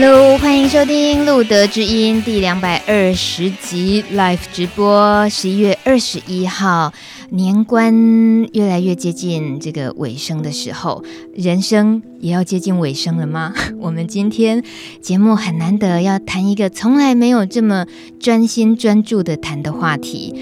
[0.00, 5.28] Hello，欢迎收听《路德之音》第两百二十集 Live 直播。
[5.28, 6.92] 十一月二十一号，
[7.30, 11.02] 年关越来越接近这个尾声的时候，
[11.34, 13.52] 人生也要接近尾声了吗？
[13.82, 14.62] 我们今天
[15.02, 17.84] 节目很难得要谈一个从来没有这么
[18.20, 20.32] 专心专注的谈的话题。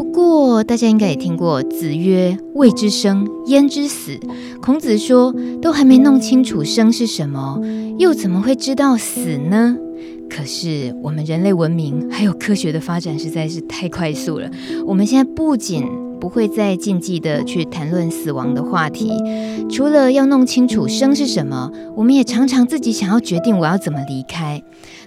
[0.00, 4.18] 不过，大家应该也听过“子曰：未知生，焉知死？”
[4.62, 7.60] 孔子说：“都还没弄清楚生是什么，
[7.98, 9.76] 又怎么会知道死呢？”
[10.30, 14.50] 可是，我们人类文明还有科学的发展实在是太快速了。
[14.86, 15.84] 我们现在不仅
[16.20, 19.10] 不会再禁忌的去谈论死亡的话题，
[19.70, 24.62] 除了要弄清楚生是什么，我们也常常自己想要决定我要怎么离开。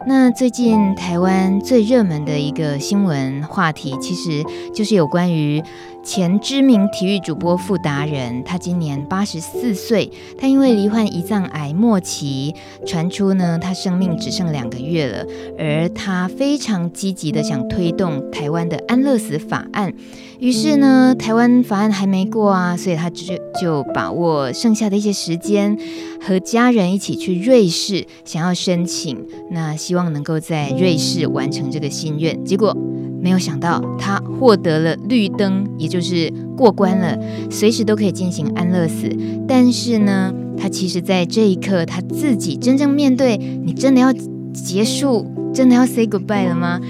[0.08, 5.64] 那最近台湾最热门的一个新闻话题，其实就是有关于。
[6.04, 12.54] 前知名体育主播傅达人，他今年八十四岁，他因为罹患胰脏癌末期，
[12.86, 15.26] 传出呢，他生命只剩两个月了，
[15.58, 19.94] 而他非常积极的想推动台湾的安乐死法案，
[20.40, 25.78] 于是呢，台湾法案还没过啊，所以他就就把握剩下的一些时间，
[26.22, 32.76] 和家人一起去瑞士，想要申请，那希望能够在瑞士完成这个心愿，结果。
[33.24, 37.18] 没有想到，他获得了绿灯，也就是过关了，
[37.50, 39.10] 随时都可以进行安乐死。
[39.48, 44.12] 但是呢，他其实在这一刻，他自己真正面对，你真的要
[44.54, 46.82] 结束，真的要 say goodbye 了吗？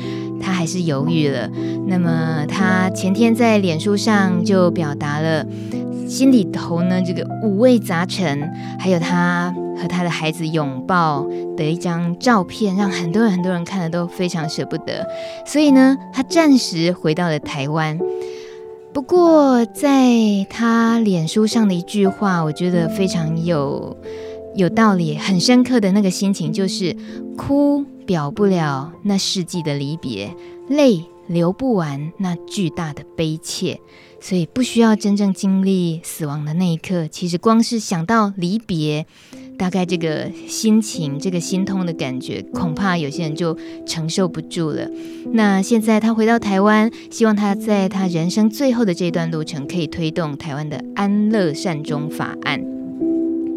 [0.41, 1.47] 他还是犹豫了。
[1.87, 5.45] 那么，他前天在脸书上就表达了
[6.07, 8.49] 心里头呢，这个五味杂陈，
[8.79, 9.53] 还有他。
[9.75, 11.27] 和他的孩子拥抱
[11.57, 15.05] 的一张照片，让很多人很多人看了都非常舍不得。
[15.47, 17.99] 所以呢，他暂时回到了台湾。
[18.93, 23.97] 不过，在他脸书上的一句话，我觉得非常有
[24.55, 26.95] 有道理，很深刻的那个心情，就是
[27.35, 30.35] 哭表不了那世纪的离别，
[30.69, 33.79] 泪流不完那巨大的悲切。
[34.25, 39.05] 所以，不需要真正经历死亡的那一刻，其实光是想到离别。
[39.57, 44.89] 大概这个心情，这个心痛的感觉，恐怕有些人就承受不住了。
[45.33, 52.63] 那现在他回到台湾，希望他在他人生最后的这段路程，可以推动台湾的安乐善终法案。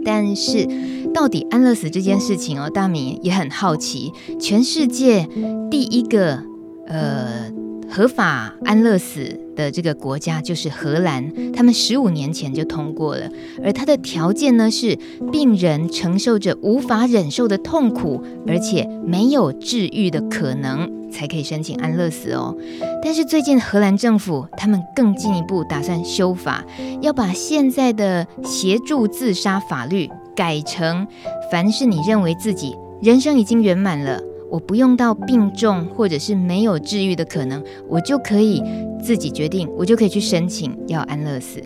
[0.04, 0.68] 但是，
[1.14, 4.12] 到底安乐死这件事情哦，大米也很好奇。
[4.40, 5.28] 全世界
[5.70, 6.42] 第一个
[6.88, 7.50] 呃
[7.88, 9.45] 合法安乐死。
[9.56, 13.28] 的这个国家就是荷兰，他们十五年前就通过了，
[13.64, 14.96] 而它的条件呢是
[15.32, 22.54] 病人承受着无法忍受的痛苦，而且没有治愈的可能，才可以申请安乐死哦。
[23.02, 26.64] 但是最近荷兰政府他们更进一步打算修法，
[27.00, 31.06] 要把现在的协助自杀法律改成，
[31.50, 34.20] 凡是你认为自己人生已经圆满了。
[34.48, 38.62] 我不用到病重或者是没有治愈的可能，我就可以
[39.06, 41.62] 自己决定，我就可以去申请要安乐死。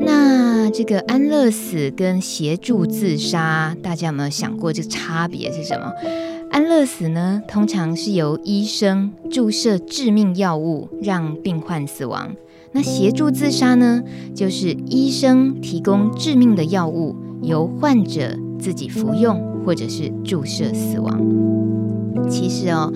[0.00, 5.90] 那这个安乐死跟协助自杀，大家有没有想过这差别是什么？
[6.52, 12.36] 安乐死呢，通常是由医生注射致命药物让病患死亡；
[12.70, 21.20] 那协助自杀呢，就是医生提供致命的药物，由患者自己服用或者是注射死亡。
[22.28, 22.92] 其实哦，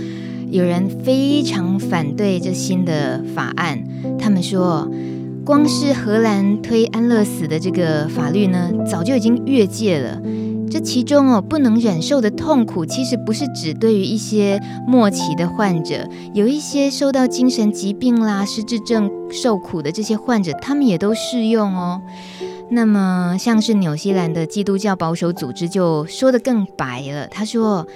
[0.54, 3.82] 有人非常反对这新的法案。
[4.20, 4.88] 他们说，
[5.44, 10.22] 光是荷兰推安乐死的这个法律呢，早就已经越界了。
[10.70, 22.00] 这其中哦，不能忍受的痛苦，其实不是只对于一些末期的患者，有一些受到精神疾病啦、失智症受苦的这些患者，他们也都适用哦。
[22.70, 27.86] 那么，像是纽西兰的基督教保守组织就说得更白了，他说，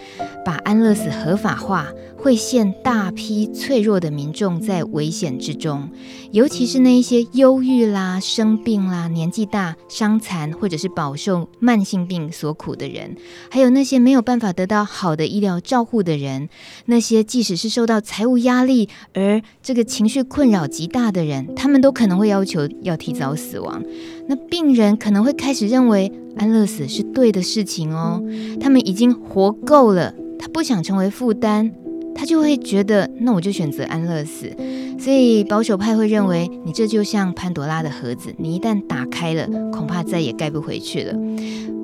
[0.44, 1.86] 把安乐死合法化
[2.18, 5.88] 会陷大批脆弱的民众在危险之中，
[6.30, 13.16] 尤其是那一些忧郁啦、生病啦、年纪大、伤残或者是饱受慢性病所苦的人，
[13.50, 16.50] 还有那些没有办法得到好的医疗照护的人，
[16.84, 23.82] 那些即使是受到财务压力而这个情绪困扰极大的人，他们都可能会要求要提早死亡。
[24.28, 28.22] 那病病人可能会开始认为安乐死是对的事情哦，
[28.60, 31.72] 他们已经活够了，他不想成为负担，
[32.18, 34.50] 他就会觉得那我就选择安乐死。
[34.98, 41.16] 所以保守派会认为你这就像潘朵拉的盒子，你一旦打开了，恐怕再也盖不回去了。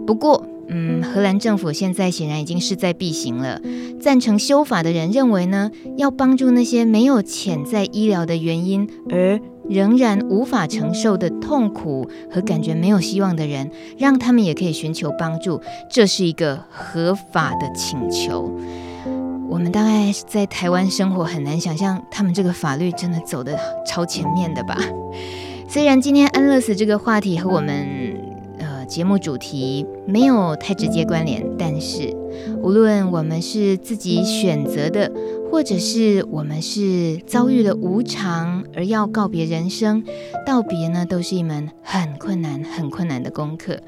[0.04, 3.60] 不过，嗯，荷兰政府现在显然已经势在必行了。
[4.00, 9.40] 赞成修法的人认为呢，要帮助那些没有潜在医疗的原因而
[9.70, 15.60] 仍然无法承受的痛苦和感觉没有希望的人，让他们也可以寻求帮助，
[15.90, 18.52] 这是一个合法的请求。
[19.54, 23.56] 我们大概在台湾生活很难想象，他们这个法律真的走得
[23.86, 24.76] 超前面的吧？
[25.68, 27.86] 虽然今天安乐死这个话题和我们
[28.58, 32.12] 呃节目主题没有太直接关联，但是
[32.64, 35.12] 无论我们是自己选择的，
[35.52, 40.02] 或者是我们是遭遇了无常而要告别人生，
[40.44, 43.78] 道别呢，都是一门很困难、很困难的功课。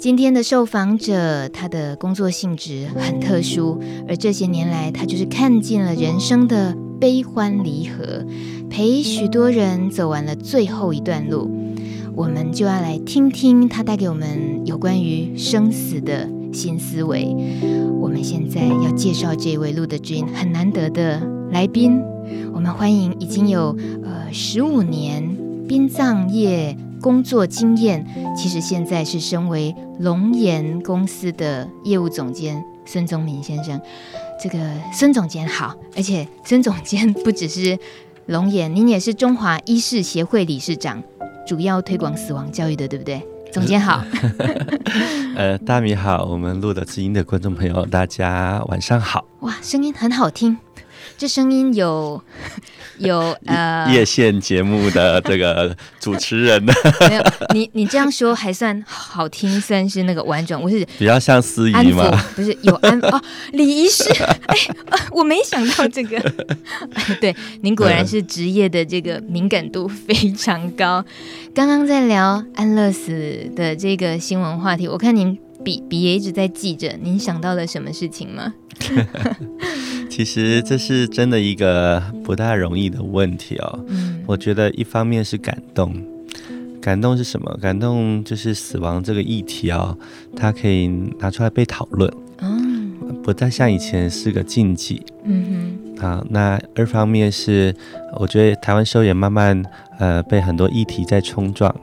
[0.00, 8.24] 今天的受访者，他的工作性质很特殊，而这些年来，他就是看尽了人生的悲欢离合，
[8.70, 11.50] 陪许多人走完了最后一段路。
[12.14, 17.36] 我们就要来听听他带给我们有关于生死的新思维。
[18.00, 21.20] 我们现在要介绍这位路德知音很难得的
[21.52, 22.00] 来宾，
[22.54, 25.36] 我们欢迎已经有呃十五年
[25.68, 28.06] 殡葬业工作经验，
[28.36, 33.80] 其实现在是身为龙岩公司的业务总监孙宗明先生。
[34.42, 34.58] 这个
[34.92, 37.78] 孙总监好，而且孙总监不只是
[38.26, 41.02] 龙岩，您也是中华医事协会理事长，
[41.46, 43.22] 主要推广死亡教育的，对不对？
[43.52, 44.04] 总监好。
[45.36, 49.24] 呃，大米好，我们录的知音的观众朋友，大家晚上好。
[49.40, 50.56] 哇，声音很好听。
[51.20, 52.18] 这声音有
[52.96, 56.72] 有呃，夜线节目的这个主持人呢？
[57.10, 57.22] 没有，
[57.52, 60.58] 你你这样说还算好听，算是那个婉转。
[60.58, 62.10] 我是比较像司仪吗？
[62.34, 63.22] 不是有安哦，
[63.52, 64.04] 礼仪师。
[64.48, 64.56] 哎，
[65.12, 66.16] 我没想到这个。
[66.94, 71.04] 哎，对，您果然是职业的这个敏感度非常高。
[71.54, 76.96] 刚刚在聊安乐死的这个新闻话题，我看您笔笔也一直在记着。
[77.02, 78.54] 您想到了什么事情吗？
[80.10, 83.78] 其实这是真的一个不大容易的问题哦。
[83.86, 85.94] 嗯，我觉得一方面是感动，
[86.80, 87.56] 感动是什么？
[87.62, 89.96] 感动就是死亡这个议题哦，
[90.36, 90.88] 它可以
[91.20, 92.12] 拿出来被讨论，
[92.42, 92.92] 嗯，
[93.22, 95.00] 不再像以前是个禁忌。
[95.24, 95.44] 嗯
[95.96, 96.00] 哼。
[96.00, 97.74] 好，那二方面是，
[98.18, 99.62] 我觉得台湾社会也慢慢
[99.98, 101.74] 呃被很多议题在冲撞，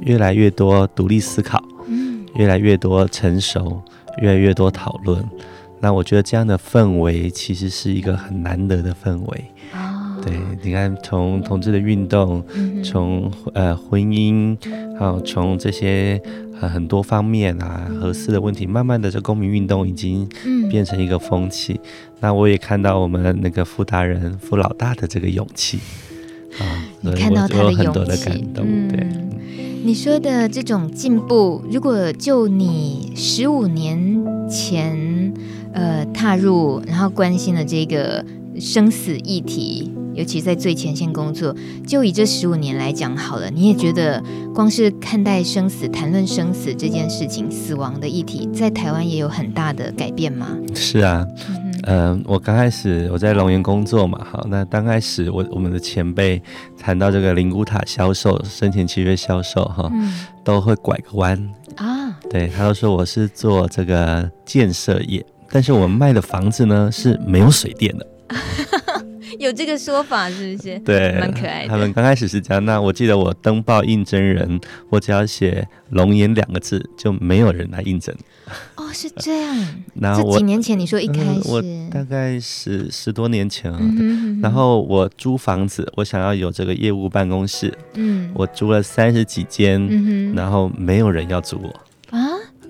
[0.00, 3.80] 越来越多独立思考，嗯，越来越多成熟，
[4.20, 5.24] 越来越多讨论。
[5.80, 9.44] 那我觉得这样的氛围其实是一个很难得的氛围。
[9.72, 12.44] 哦，对，你看，从同志的运动，
[12.84, 14.56] 从呃婚姻，
[14.98, 16.20] 还有从这些
[16.60, 20.28] 呃很多方面啊，合适的问题，慢慢的这公民运动已经
[20.68, 21.80] 变成一个风气。
[22.20, 25.78] 那我也看到我们那个傅大人傅老大的这个勇气
[26.58, 28.88] 啊，你看到他的勇气，很多的感动。
[28.88, 29.06] 对，
[29.84, 35.32] 你说的这种进步，如果就你十五年前。
[35.72, 38.24] 呃，踏入然后关心的这个
[38.58, 41.54] 生死议题，尤其在最前线工作，
[41.86, 44.22] 就以这十五年来讲好了，你也觉得
[44.54, 50.48] 光是看待生死、谈论生死这件事情、死亡的议题，在台湾也有很大的改变吗？
[50.74, 51.26] 是啊，
[51.84, 56.42] 嗯、呃，我刚开始我在龙岩工作嘛，好，那刚开始我我们的前辈
[56.78, 60.12] 谈到这个灵骨塔销售、生前契约销售，哈，嗯、
[60.44, 61.36] 都会拐个弯
[61.76, 65.24] 啊，对，他都说我是做这个建设业。
[65.52, 68.06] 但是我们卖的房子呢，是没有水电的，
[69.38, 70.78] 有这个说法是不是？
[70.80, 71.68] 对，蛮可爱的。
[71.68, 72.64] 他们刚开始是这样。
[72.64, 78.14] 那我记得我登报应征人，我只要写“龙岩”两个字，就没有人来应征。
[78.76, 79.56] 哦，是这样。
[79.94, 83.78] 然后我几年前你说一开始，嗯、我大概是十多年前啊。
[83.80, 87.72] 嗯、哼哼哼然后我租房子，我想要有这个业务办公室。
[87.94, 91.80] 嗯，我租了三十几间，嗯、然后没有人要租我。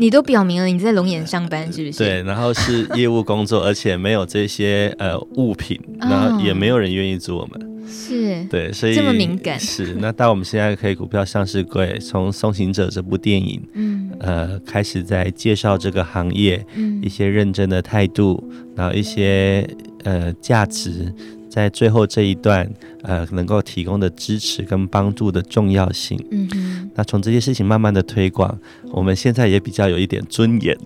[0.00, 1.98] 你都表明了你在龙岩上班是不是？
[1.98, 7.86] 对，然后是业务工作，而且没有这些呃物品，然后也没有人愿意租我们。
[7.86, 9.60] 是，对，所以这么敏感。
[9.60, 18.42] 是，那到我们现在可以股票上市柜，从《送行者》这部电影，嗯，呃，开始在介绍这个行业，嗯，一些认真的态度，
[18.74, 19.68] 然后一些
[20.04, 21.12] 呃价值。
[21.50, 22.64] 在最后这一段，
[23.02, 26.18] 呃，能够提供的支持跟帮助的重要性。
[26.30, 28.58] 嗯哼，那从这些事情慢慢的推广，
[28.92, 30.76] 我们现在也比较有一点尊严。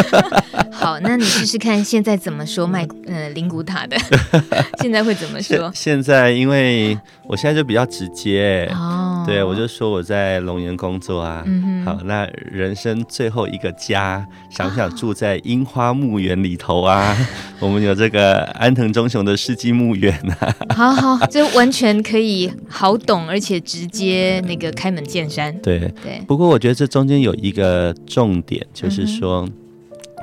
[0.70, 3.96] 好，那你试试看，现在怎么说卖呃灵骨塔的？
[4.80, 5.70] 现在会怎么说？
[5.74, 8.70] 现在因为我现在就比较直接。
[8.74, 9.24] 哦。
[9.26, 11.42] 对，我就说我在龙岩工作啊。
[11.46, 17.16] 嗯、好，那人生最后一个家，想不想住在樱花墓园里头啊？
[17.58, 20.54] 我们有这个安藤忠雄的世纪墓园啊。
[20.74, 25.56] 好好，这完全可以好懂，而且直接那个开门见山。
[25.62, 26.20] 对对。
[26.26, 29.52] 不过我觉得这中间有一个重点，就是说，嗯、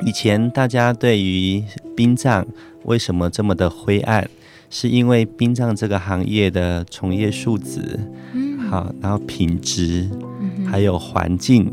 [0.06, 1.64] 以前大家对于
[1.96, 2.46] 殡葬
[2.84, 4.30] 为什么这么的灰暗？
[4.70, 7.98] 是因为殡葬这个行业的从业数字，
[8.34, 10.10] 嗯，好，然后品质，
[10.42, 11.72] 嗯，还有环境，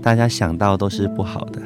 [0.00, 1.60] 大家想到都是不好的。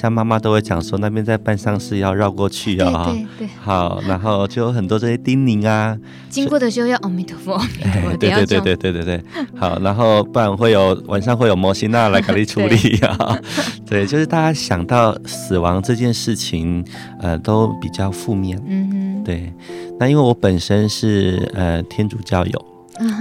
[0.00, 5.98] 像妈妈都会讲说，那边在办丧事要绕过去啊、哦，对对对，好，然后就有很多这些叮咛啊，
[6.30, 7.60] 经过的时候要阿弥陀佛，
[8.20, 9.24] 对对对对对对对，
[9.56, 13.36] 好，然后不然会有晚上会有摩西娜来给你处理啊，
[13.84, 16.84] 对， 对，就是大家想到死亡这件事情，
[17.20, 19.52] 呃，都比较负面，嗯哼，对，
[19.98, 22.64] 那因为我本身是呃天主教友，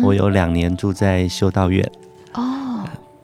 [0.03, 1.83] 我有两年住在修道院。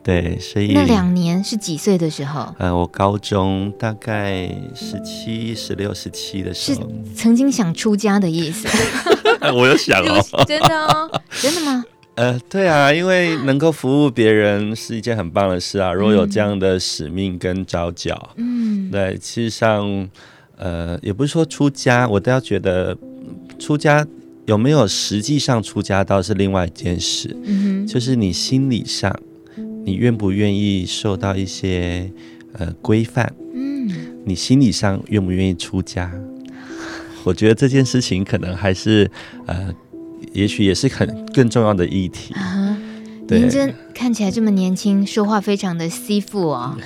[0.03, 2.53] 对，所以那两年是几岁的时候？
[2.59, 8.67] 呃，我高中大概十七、十六、十七的时候，是曾经想出家的意思。
[9.55, 11.85] 我有想哦， 真的哦，真的吗？
[12.15, 15.93] 呃，对啊，因为能够服务别人是一件很棒的事啊。
[15.93, 20.09] 如果有这样的使命跟招脚，嗯，对，其实上，
[20.57, 22.95] 呃，也不是说出家，我都要觉得
[23.57, 24.05] 出家
[24.45, 27.35] 有没有实际上出家倒是另外一件事。
[27.45, 29.17] 嗯哼，就是你心理上。
[29.85, 32.11] 你愿不愿意受到一些
[32.53, 33.33] 呃规范？
[33.53, 33.89] 嗯，
[34.25, 36.11] 你心理上愿不愿意出家？
[37.23, 39.09] 我觉得这件事情可能还是
[39.45, 39.73] 呃，
[40.33, 42.33] 也许也是很更重要的议题。
[42.33, 42.72] 啊
[43.29, 46.77] 您真看起来这么年轻，说话非常的师父哦，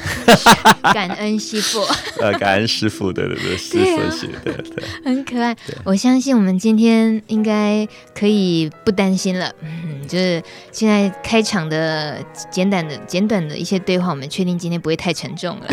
[0.93, 1.81] 感恩师父。
[2.21, 5.55] 呃，感恩师傅，对对对，师傅是，的 对，很可爱。
[5.83, 9.51] 我相信我们今天应该可以不担心了。
[9.61, 10.41] 嗯，就是
[10.71, 15.67] 现在开场的简短的简短的一些对话，我们确定今天不会太沉重了。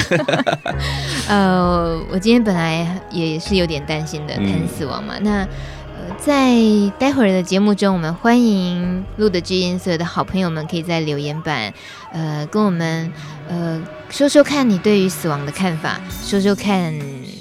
[1.29, 5.49] 呃，我今天本来也是有点担心的，谈死亡嘛，嗯、那。
[6.19, 6.59] 在
[6.99, 11.73] 待会儿的节目中，我们欢迎录的知音所有的好朋友们，可以在留言板，
[12.13, 13.13] 呃，跟我们
[13.49, 16.95] 呃说说看你对于死亡的看法，说说看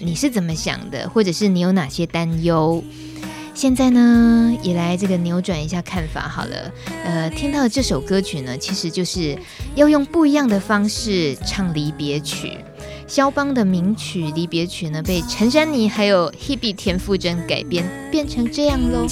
[0.04, 2.84] 你是怎么想的，或者是你有哪些担忧。
[3.54, 6.72] 现在呢，也来这个扭转一下看法好了。
[7.06, 9.38] 呃，听到这首歌曲呢，其实就是
[9.76, 12.58] 要用不一样的方式唱离别曲。
[13.14, 19.04] 肖邦的名曲《离别曲》呢，被陈珊妮还有 Hebe 田馥甄改编，变成这样喽。
[19.04, 19.08] 你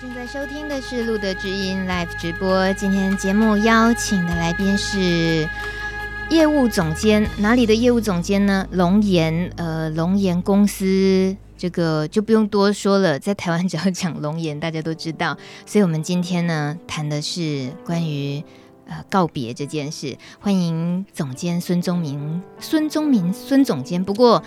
[0.00, 5.48] 正在收听的是路德之音 Live 直播，今天节目邀请的来宾是
[6.30, 8.66] 业务总监，哪里的业务总监呢？
[8.72, 11.36] 龙岩，呃，龙岩公司。
[11.56, 15.36] 这个就不用多说了，在台湾只要讲龙岩，大家都知道。
[15.64, 18.42] 所以，我们今天呢，谈的是关于
[18.86, 20.16] 呃告别这件事。
[20.40, 24.02] 欢迎总监孙宗明，孙宗明，孙总监。
[24.02, 24.42] 不过，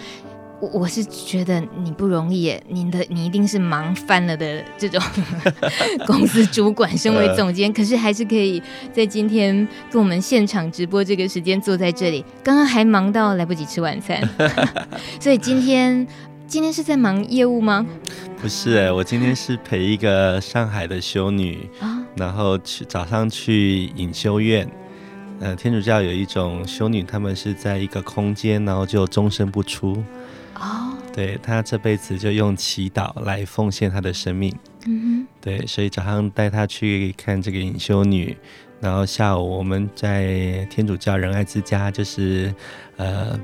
[0.60, 5.02] 我我是觉得你不容易耶，你的你一定是忙翻了的这种
[6.08, 8.62] 公司主管，身为总监，可是还是可以
[8.92, 12.26] 在今天跟我们现场直播这个时间坐在这里。
[12.44, 14.22] 刚刚还忙到来不及吃晚餐，
[15.20, 16.08] 所以今天。
[16.50, 17.86] 今天是在忙业务吗？
[18.42, 24.66] 不是我今天是陪一个上海的修女，啊、然后去早上去隐修院。
[25.42, 30.02] 呃，天主教有一种修女，他们是在一个空间，然后就终身不出。
[30.60, 34.54] 哦，对，他这辈子就用祈祷来奉献他的生命。
[34.86, 38.36] 嗯哼，对，所以早上带他去看这个隐修女，
[38.80, 42.54] 然后下午我们在天主教仁爱之家，就是
[42.98, 43.40] 呃。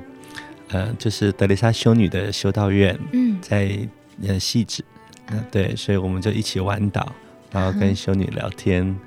[0.70, 3.78] 呃，就是德蕾莎修女的修道院，嗯，在
[4.26, 4.82] 呃细致，
[5.26, 7.12] 嗯、呃，对，所以我们就一起玩岛，
[7.52, 8.98] 然后跟修女聊天，嗯、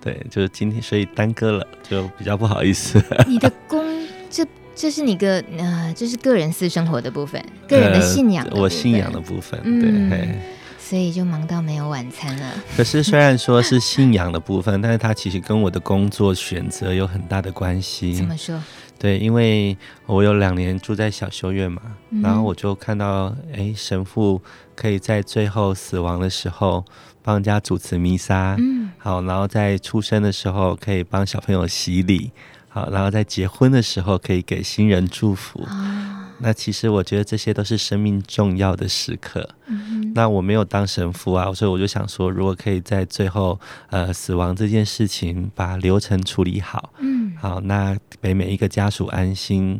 [0.00, 3.04] 对，就是今天所以耽搁了，就比较不好意思。
[3.26, 3.84] 你的工，
[4.30, 10.40] 这这是你个呃，这是个人私生活的部分，个人的信仰的、呃，我信仰的部分，对，嗯、
[10.78, 12.52] 所以就忙到没有晚餐了。
[12.76, 18.14] 可是虽然说是信仰的部分， 但是它其实跟我的工作选择有很大的关系。
[18.14, 18.58] 怎么说？
[18.98, 24.40] 对，因为我有两年住在小修院嘛，嗯、然后我就看到，哎，神父
[24.74, 26.84] 可以在最后死亡的时候
[27.22, 32.30] 帮人家主持弥撒，嗯，好，然后在出生的时候可以帮小朋友洗礼，
[32.70, 35.60] 好，然后在结婚的时候可以给新人祝福。
[35.64, 39.46] 哦那其实我觉得这些都是生命重要的时刻。
[39.66, 40.10] 嗯。
[40.14, 43.60] 那我没有当神父啊，所以我就想说，如果可以在最后，
[43.90, 49.78] 呃，死亡这件事情把流程处理好，嗯，好，那给每一个家属安心，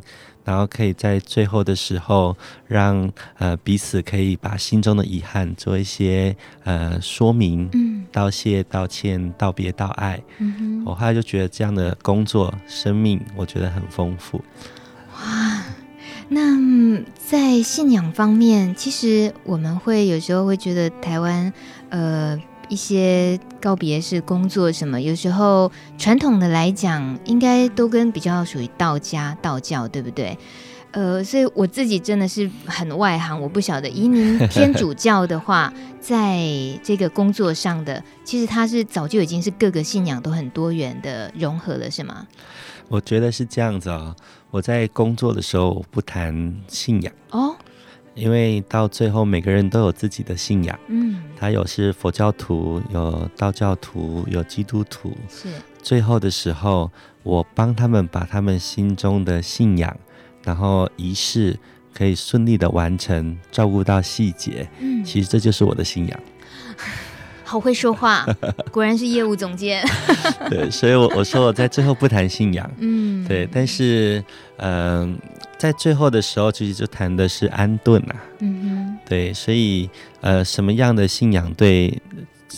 [0.51, 10.21] 然后可以在最后的时候让呃彼此可以把心中的遗憾做一些呃说明，嗯，道谢、道歉、道别、道爱。
[10.39, 14.43] 嗯哼，我后来就觉得这样的工作生命，我觉得很丰富。
[15.15, 15.63] 哇，
[16.29, 21.53] 那在信仰方面，其实我们会有时候会觉得台湾
[21.91, 22.37] 呃。
[22.71, 30.39] 一些告别式工作什么，有时候传统的来讲，应该都跟比较属于道家、道教，对不对？
[30.93, 33.89] 呃，所以我自己真的是很外行，我不晓得。
[33.89, 36.41] 以您天主教的话，在
[36.83, 42.27] 这个工作上的，其实它是早就已经是各个信仰都很多元的融合了，是吗？
[42.89, 44.15] 我觉得是这样子哦。
[44.51, 47.55] 我在工作的时候我不谈信仰哦。
[48.17, 50.77] 因为到最后，每个人都有自己的信仰。
[50.89, 51.10] 嗯，
[51.41, 55.17] 他有是佛教徒，有道教徒，有基督徒。
[55.27, 55.49] 是。
[55.83, 56.93] 最后的时候，
[57.23, 59.97] 我帮他们把他们心中的信仰，
[60.45, 61.59] 然后仪式
[61.95, 64.69] 可以顺利的完成，照顾到细节。
[64.81, 66.21] 嗯，其实这就是我的信仰。
[67.43, 68.27] 好会说话，
[68.71, 69.83] 果然是业务总监。
[70.51, 72.71] 对，所以我我说我在最后不谈信仰。
[72.81, 74.23] 嗯，对，但是
[74.59, 75.15] 嗯。
[75.15, 75.19] 呃
[75.61, 78.17] 在最后的时候，其实就谈的是安顿啊。
[78.39, 79.91] 嗯哼，对，所以
[80.23, 82.01] 呃，什么样的信仰对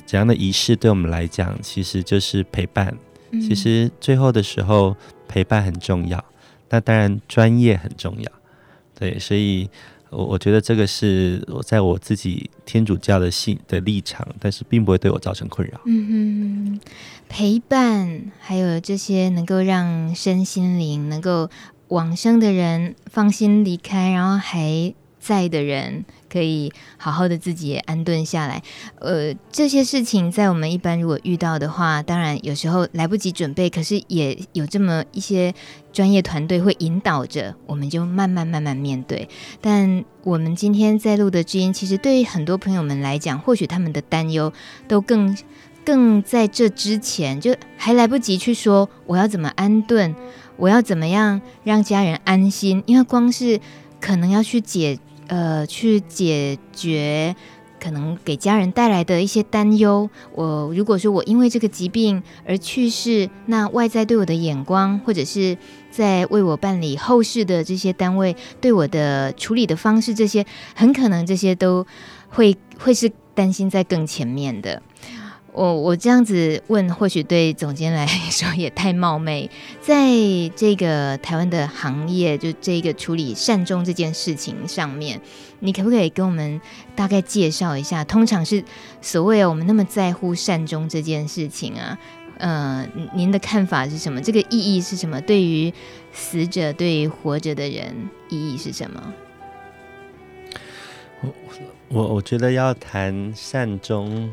[0.07, 2.97] 怎样的仪式对我们来讲，其实就是陪伴。
[3.33, 6.25] 嗯、其实最后的时候，陪伴很重要。
[6.71, 8.33] 那当然，专业很重要。
[8.95, 9.69] 对，所以
[10.11, 15.81] 我我觉得这个是我在我自己天主教的信的立场，但是并不会对我造成困扰。
[15.87, 16.81] 嗯哼，
[17.29, 21.51] 陪伴还有这些能够让身心灵能够。
[21.93, 28.63] 往生的人放心离开，然后还在的人可以好好的自己也安顿下来。
[28.99, 35.55] 呃，这些事情在我们一般如果遇到的话，当然有时候来不及准备，可是也有这么一些
[35.93, 39.29] 专业团队会引导着，我们就慢慢慢慢面对。
[39.61, 44.51] 但我们今天在录的知音，其实对于很多朋友们来讲，或许他们的担忧
[44.89, 45.37] 都更
[45.85, 50.17] 更在这之前，就还来不及去说我要怎么安顿。
[50.63, 52.85] 我要怎么样让家人安心？
[52.87, 53.59] 因为光是
[54.01, 54.97] 可能要去解
[55.27, 57.35] 呃去解决
[57.81, 60.09] 可能给家人带来的一些担忧。
[60.37, 65.59] 我如果说我因为这个疾病而去世，那外在对我的眼光，或者是
[65.91, 70.47] 在为我办理后事的这些单位对我的处理的方式，这些
[70.77, 71.85] 很可能这些都
[72.29, 74.81] 会会是担心在更前面的。
[75.53, 79.51] 我我这样子问，或许对总监来 说也太冒昧。
[79.83, 80.09] 在
[80.57, 85.21] 这个台湾的行业，就这个处理善终这件事情上面，
[85.61, 86.59] 你可不可以跟我们
[86.97, 88.03] 大概介绍一下？
[88.03, 88.65] 通常是
[89.03, 91.99] 所谓我们那么在乎善终这件事情啊，
[92.39, 94.23] 呃，您的看法是什么？
[94.23, 95.21] 这个意义是什么？
[95.21, 95.71] 对于
[96.15, 97.95] 死者，对于活着的人，
[98.31, 99.13] 意义是什么？
[101.21, 101.31] 我
[101.89, 104.33] 我我觉得要谈善终。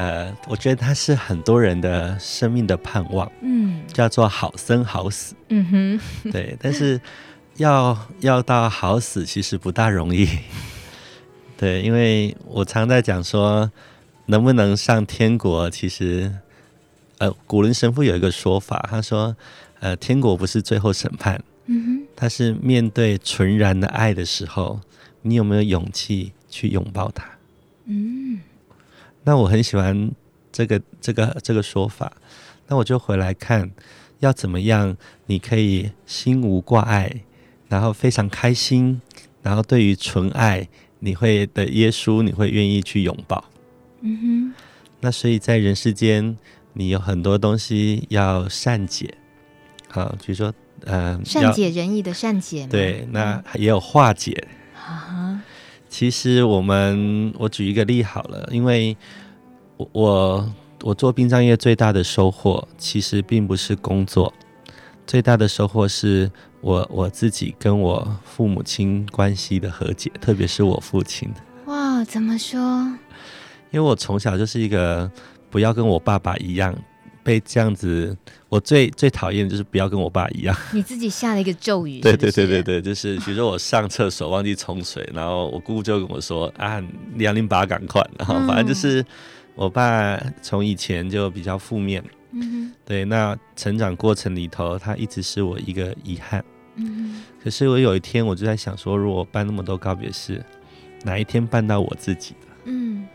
[0.00, 6.00] 呃，我觉得他是很多人的生命的盼望，嗯，叫做好生好死，嗯哼，
[6.32, 6.98] 对，但是
[7.56, 10.26] 要要到好死其实不大容易，
[11.58, 13.70] 对，因为我常在讲说，
[14.24, 16.32] 能不能上天国，其实，
[17.18, 19.36] 呃，古伦神父有一个说法，他说，
[19.80, 24.80] 呃，天国不是最后审判，嗯哼，他是面对纯然的爱的时候，
[25.20, 27.22] 你有没有勇气去拥抱他？
[27.84, 28.40] 嗯。
[29.24, 30.10] 那我很喜欢
[30.50, 32.12] 这个这个这个说法，
[32.68, 33.70] 那我就回来看
[34.20, 37.22] 要怎么样，你可以心无挂碍，
[37.68, 39.00] 然后非常开心，
[39.42, 40.68] 然后对于纯爱，
[41.00, 43.44] 你会的耶稣，你会愿意去拥抱。
[44.00, 44.54] 嗯哼。
[45.00, 46.36] 那所以在人世间，
[46.74, 49.14] 你有很多东西要善解，
[49.88, 50.52] 好，比如说
[50.84, 52.66] 呃，善解人意的善解。
[52.66, 54.46] 对，那也有化解。
[54.74, 55.42] 啊
[55.90, 58.96] 其实我们，我举一个例好了，因为
[59.76, 64.32] 我我我做殡葬业最大的收获，其实并不是工作，
[65.04, 71.28] 最大的收获是我我自己跟我父母亲关系的和解，特别是我父亲。
[71.66, 72.58] 哇，怎么说？
[73.72, 75.10] 因为我从小就是一个
[75.50, 76.74] 不要跟我爸爸一样。
[77.22, 78.16] 被这样子，
[78.48, 80.56] 我最最讨厌的就是不要跟我爸一样。
[80.72, 82.16] 你自己下了一个咒语是是？
[82.16, 86.82] 对对对对对，就是比如说我上厕所忘记冲水，然后我姑姑就跟我说啊，
[87.14, 89.04] 两零八赶快，然后反正就是
[89.54, 92.02] 我爸从以前就比较负面。
[92.32, 92.72] 嗯哼。
[92.84, 96.44] 对，那成长过程里头，他一直是我一个遗憾。
[96.76, 97.22] 嗯。
[97.42, 100.44] 可是我有一天我就在想说，如果办那么多告别式，
[101.04, 102.46] 哪一天办到我自己的？
[102.64, 103.06] 嗯。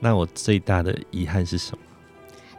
[0.00, 1.78] 那我最大的遗憾是什么？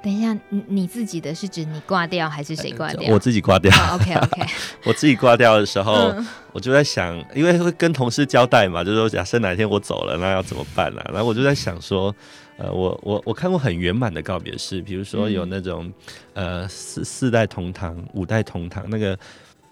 [0.06, 3.12] 等一下，你你自己的是指你挂掉还是谁挂掉？
[3.12, 3.76] 我自己挂掉。
[3.90, 4.46] Oh, OK OK，
[4.86, 11.10] 我自己挂掉的时候，嗯、我就在想，因为会跟同事交代嘛，就是说假设哪一天我走了，那要怎么办呢、啊？
[11.12, 12.16] 然后我就在想说，
[12.58, 15.92] 呃，我我我看过很圆满的告别式，比如说有那种、
[16.34, 19.18] 嗯、呃四四代同堂、五代同堂，那个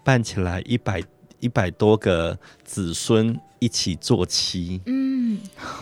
[0.04, 1.00] 办起来一百
[1.42, 5.38] 一百多个子孙一起做妻，嗯，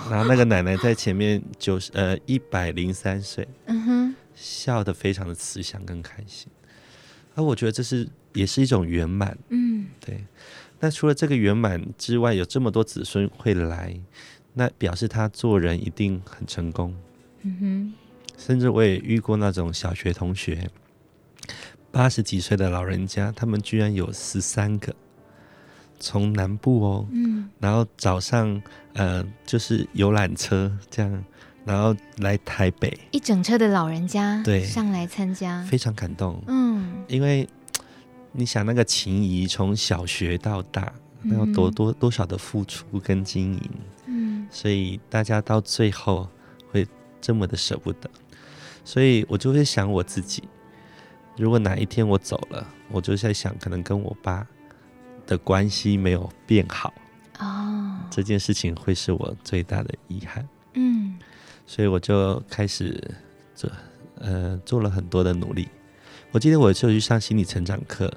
[0.09, 4.15] 然后那个奶奶在前面九十呃一百零三岁，嗯哼。
[4.41, 6.51] 笑得非常的慈祥跟开心，
[7.35, 10.25] 而我觉得这是也是一种圆满，嗯，对。
[10.79, 13.95] 那除了这个圆满之外，有这么多子孙会来，
[14.55, 16.95] 那表示他做人一定很成功，
[17.43, 17.93] 嗯哼。
[18.35, 20.67] 甚至我也遇过那种小学同学，
[21.91, 24.95] 八十几岁的老人家，他们居然有十三个，
[25.99, 28.59] 从南部哦，嗯，然后早上
[28.93, 31.23] 呃就是游览车这样。
[31.63, 34.63] 然后来台北，一整车的老人家对。
[34.63, 36.41] 上来参加，非常感动。
[36.47, 37.47] 嗯，因为
[38.31, 43.71] 你想那个情谊从小学到大，那要多多多少的付出跟经营，
[44.07, 46.27] 嗯，所以大家到最后
[46.71, 46.87] 会
[47.19, 48.09] 这么的舍不得，
[48.83, 50.43] 所以我就会想我自己，
[51.37, 54.47] 如果哪一天我走了，我就在想，可能跟我爸
[55.27, 56.91] 的关系没有变好，
[57.37, 60.47] 哦，这件事情会是我最大的遗憾。
[61.71, 61.73] 嗯。
[61.73, 63.01] 所以我就开始
[63.55, 63.71] 做，
[64.19, 65.69] 呃，做了很多的努力。
[66.31, 68.13] 我记得我就去上心理成长课，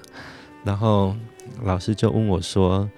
[0.64, 1.14] 然后
[1.62, 2.90] 老师就问我说：“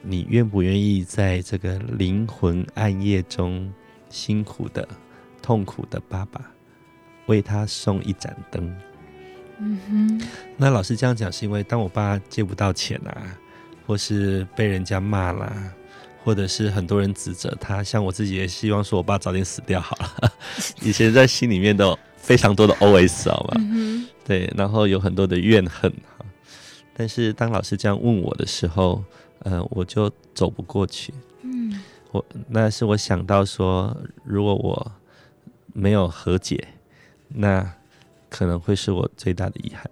[0.00, 3.70] 你愿不愿意在这个灵魂暗夜中
[4.08, 4.88] 辛苦的、
[5.42, 6.40] 痛苦的爸爸，
[7.26, 8.74] 为他送一盏灯？”
[9.60, 10.28] 嗯哼。
[10.56, 13.38] 那老师这样讲是因为，当我爸借不到钱啊，
[13.86, 15.72] 或是被人家骂啦。
[16.24, 20.32] 或者是很多人指责他，像我自己也希望说我爸早点死掉好了。
[20.82, 23.60] 以前在心里面都有非常多的 OS 好吗？
[24.24, 26.24] 对，然后有很多的怨恨哈。
[26.94, 29.02] 但是当老师这样问我的时候，
[29.40, 31.14] 呃，我就走不过去。
[31.42, 34.92] 嗯，我那是我想到说，如果我
[35.72, 36.68] 没有和解，
[37.28, 37.74] 那
[38.28, 39.88] 可能会是我最大的遗憾。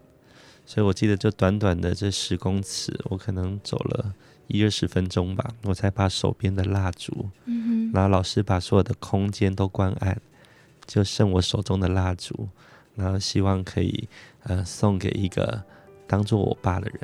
[0.66, 4.12] 所以我记得就短短的这十公尺，我可能走了。
[4.48, 10.20] 一二十分钟吧，我才把手边的蜡烛，嗯哼，然后老师把所有的空间都关暗，
[10.86, 12.48] 就剩我手中的蜡烛，
[12.94, 14.08] 然后希望可以
[14.44, 15.62] 呃送给一个
[16.06, 17.00] 当做我爸的人。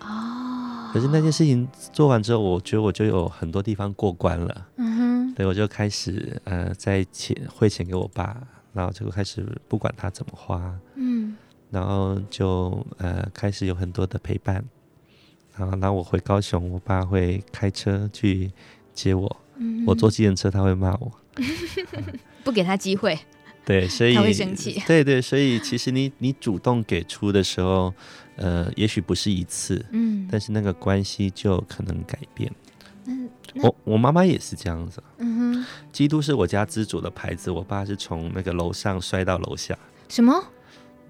[0.00, 4.68] 哦，可是那件事情做完之后，我觉得我就有很多地方过关了。
[4.76, 8.40] 嗯哼，对，我就开始呃在钱汇钱给我爸，
[8.72, 11.36] 然后就开始不管他怎么花，嗯，
[11.70, 14.64] 然后就呃开始有很多的陪伴。
[15.56, 18.50] 然后，然后我回高雄，我爸会开车去
[18.92, 19.36] 接我。
[19.58, 21.10] 嗯、我坐计程车，他会骂我，
[22.44, 23.18] 不给他机会。
[23.64, 24.82] 对，所以他会生气。
[24.86, 27.92] 对对，所以其实你你主动给出的时候，
[28.36, 32.52] 呃，也许不是一次，嗯，但是那个关系就可能改变。
[33.06, 33.28] 嗯，
[33.62, 35.02] 我我妈妈也是这样子。
[35.18, 39.76] 嗯哼，基督是我家之主的牌子，我爸是从那个楼上摔到楼下。
[40.08, 40.32] 什么？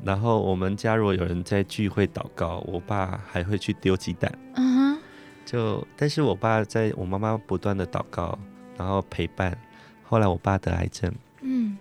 [0.04, 4.32] 然后我们家如果有人在聚会祷告，我爸还会去丢鸡蛋。
[4.54, 4.98] 嗯哼，
[5.44, 8.38] 就但是我爸在我妈妈不断的祷告，
[8.76, 9.56] 然后陪伴。
[10.04, 11.76] 后来我爸得癌症，嗯，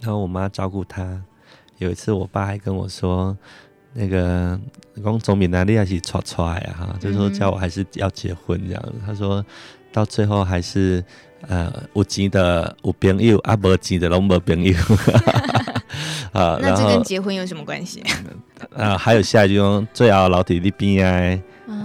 [0.00, 1.22] 然后我妈照顾他。
[1.76, 3.36] 有一次我爸还跟我说，
[3.92, 4.58] 那个
[5.04, 8.94] 讲总比哪里还是错错呀哈，就是说叫我还是要结婚这样子。
[9.04, 9.44] 他说
[9.92, 11.04] 到最后还是
[11.42, 14.74] 呃有钱的有朋友，啊没钱的拢没朋友。
[16.32, 18.02] 啊，那这跟结婚有什么关系？
[18.76, 21.42] 啊，还有下一句话，最好老弟的边哎，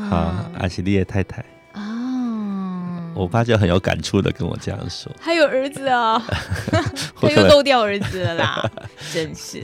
[0.09, 5.11] 啊，阿西利的太太啊，我爸就很有感触的跟我这样说。
[5.19, 6.21] 还有儿子啊，
[7.19, 8.71] 他又漏掉儿子了啦，
[9.13, 9.63] 真是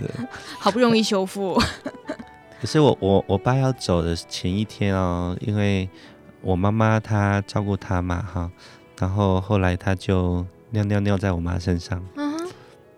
[0.60, 1.62] 好不容易修复。
[2.62, 5.89] 可是我我我爸要走的前一天哦，因为
[6.42, 8.52] 我妈妈她照顾他嘛哈，
[9.00, 12.04] 然后后来他就尿尿尿在我妈身上。
[12.15, 12.30] 嗯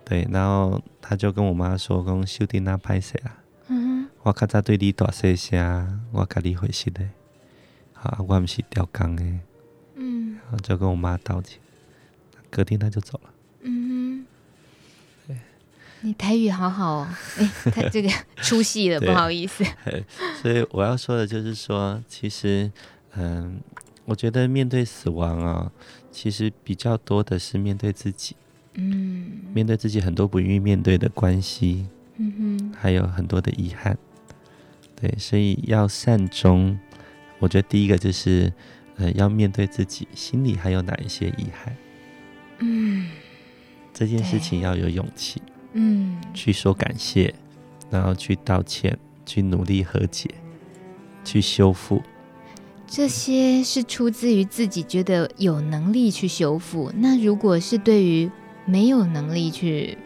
[0.03, 7.03] 对，然后他就跟我妈说：“讲修弟那歹势啊，嗯、我较早对你大细声，我甲你回息的，
[7.95, 9.21] 啊，我不是吊钢的，
[9.95, 11.59] 嗯，然后就跟我妈道歉，
[12.49, 13.29] 隔天他就走了。
[13.63, 14.25] 嗯
[15.27, 15.37] 哼，对，
[15.99, 19.65] 你台语好好哦， 哎，他这个出戏了，不好意思。
[20.41, 22.71] 所以我要说的就是说，其实，
[23.15, 23.59] 嗯，
[24.05, 25.73] 我觉得面对死亡啊，
[26.09, 28.37] 其实比较多的是面对自己。
[28.75, 31.85] 嗯，面对自己很多不愿意面对的关系，
[32.17, 33.97] 嗯哼，还有很多的遗憾，
[34.95, 36.77] 对，所以要善终。
[37.39, 38.53] 我觉得第一个就是，
[38.97, 41.75] 呃，要面对自己心里还有哪一些遗憾，
[42.59, 43.09] 嗯，
[43.93, 45.41] 这件事情要有勇气，
[45.73, 47.33] 嗯，去说感谢，
[47.89, 50.29] 然后去道歉，去努力和解，
[51.25, 52.01] 去修复。
[52.85, 56.91] 这些是出自于自己觉得有能力去修复。
[56.97, 58.29] 那如果是对于
[58.65, 59.97] 没有能力去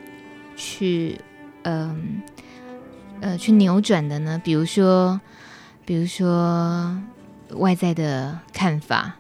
[0.56, 1.20] 去
[1.64, 2.22] 嗯
[3.22, 4.42] 呃，去扭转的呢？
[4.44, 5.20] 比如说，
[5.86, 7.02] 比如说
[7.52, 9.16] 外在的看法，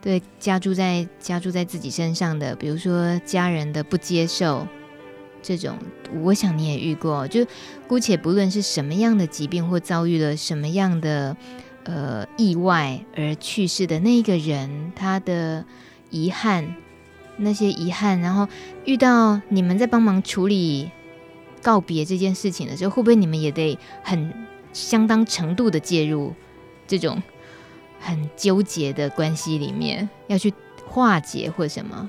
[0.00, 4.66] 对加注在加注在自己身上的，比如说家人的不接受，
[5.42, 5.78] 这种
[6.22, 7.26] 我想你也遇过。
[7.28, 7.46] 就
[7.86, 11.36] 姑且不论是什么样的疾病或遭遇了什么样的。
[11.84, 15.64] 呃，意外而去世的那一个人，他的
[16.10, 16.76] 遗憾，
[17.40, 18.48] 那些遗憾，然后
[18.84, 20.90] 遇到你们在帮忙处理
[21.62, 24.32] 告别这件事情的时候，会不会你们也得很
[24.72, 26.34] 相当程度的介入
[26.86, 27.22] 这种
[27.98, 30.52] 很纠结的关系里面，要去
[30.86, 32.08] 化解或什么？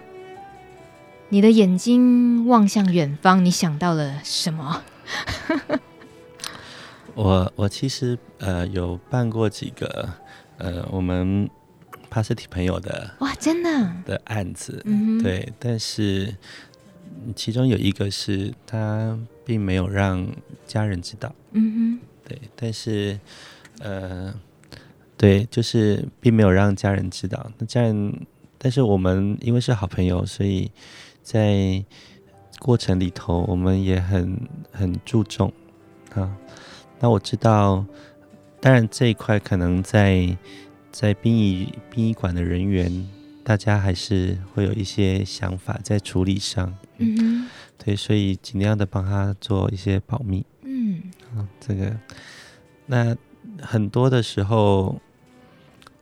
[1.29, 4.83] 你的眼睛望向远方，你想到了什么？
[7.15, 10.09] 我我其实呃有办过几个
[10.57, 11.49] 呃我们
[12.11, 13.69] 帕斯提朋友的哇真的
[14.05, 16.35] 的案子，嗯、对，但是
[17.35, 20.27] 其中有一个是他并没有让
[20.67, 23.17] 家人知道，嗯哼，对，但是
[23.79, 24.33] 呃
[25.15, 27.49] 对，就是并没有让家人知道。
[27.57, 28.13] 那家人，
[28.57, 30.69] 但是我们因为是好朋友，所以
[31.23, 31.81] 在
[32.59, 34.37] 过程里头我们也很
[34.71, 35.51] 很注重
[36.13, 36.35] 啊。
[36.99, 37.85] 那我知道，
[38.59, 40.35] 当然这一块可能在
[40.91, 43.07] 在殡仪殡仪馆的人员，
[43.43, 51.01] 大家还是会有一些想法在处理上，嗯，对，所以尽量的帮他做一些保密，嗯，
[51.35, 51.97] 啊，这个，
[52.85, 53.15] 那
[53.61, 55.01] 很多的时候，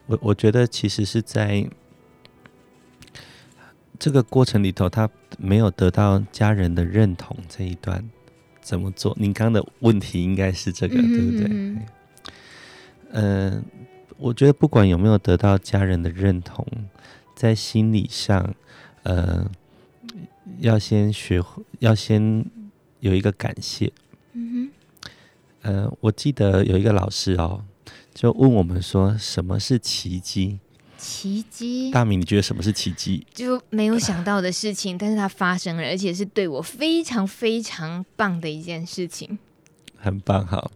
[0.07, 1.69] 我我觉得其实是在
[3.99, 8.09] 这个过程里头，他没有得到家人的认同这一段。
[8.61, 9.15] 怎么做？
[9.19, 11.47] 您刚刚的问题应该是这个，嗯、对不对？
[11.51, 11.87] 嗯、
[13.11, 13.63] 呃，
[14.19, 16.65] 我觉得不管有没有得到家人的认同，
[17.35, 18.53] 在心理上，
[19.03, 19.49] 呃，
[20.59, 22.45] 要先学会，要先
[22.99, 23.91] 有一个感谢。
[24.33, 24.71] 嗯哼。
[25.61, 27.63] 呃，我记得有一个老师哦，
[28.13, 30.59] 就问我们说，什么是奇迹？
[30.97, 33.25] 奇迹，大明，你觉得什么是奇迹？
[33.33, 39.39] 就没有想到的事情，但是它发生了，而且是对我非常非常棒的一件事情。
[39.97, 40.69] 很棒，好。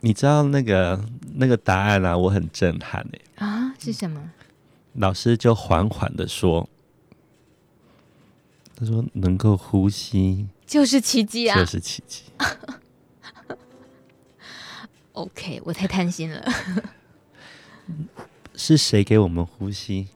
[0.00, 1.04] 你知道那个
[1.40, 3.46] 那个答案啊，我很震撼哎。
[3.46, 4.30] 啊，是什么？
[4.94, 6.68] 老师就缓缓的说
[8.74, 12.22] ：“他说能够呼吸就是奇迹啊，就是奇迹。
[15.12, 16.44] ”OK，我太贪心了。
[18.54, 20.08] 是谁给我们呼吸？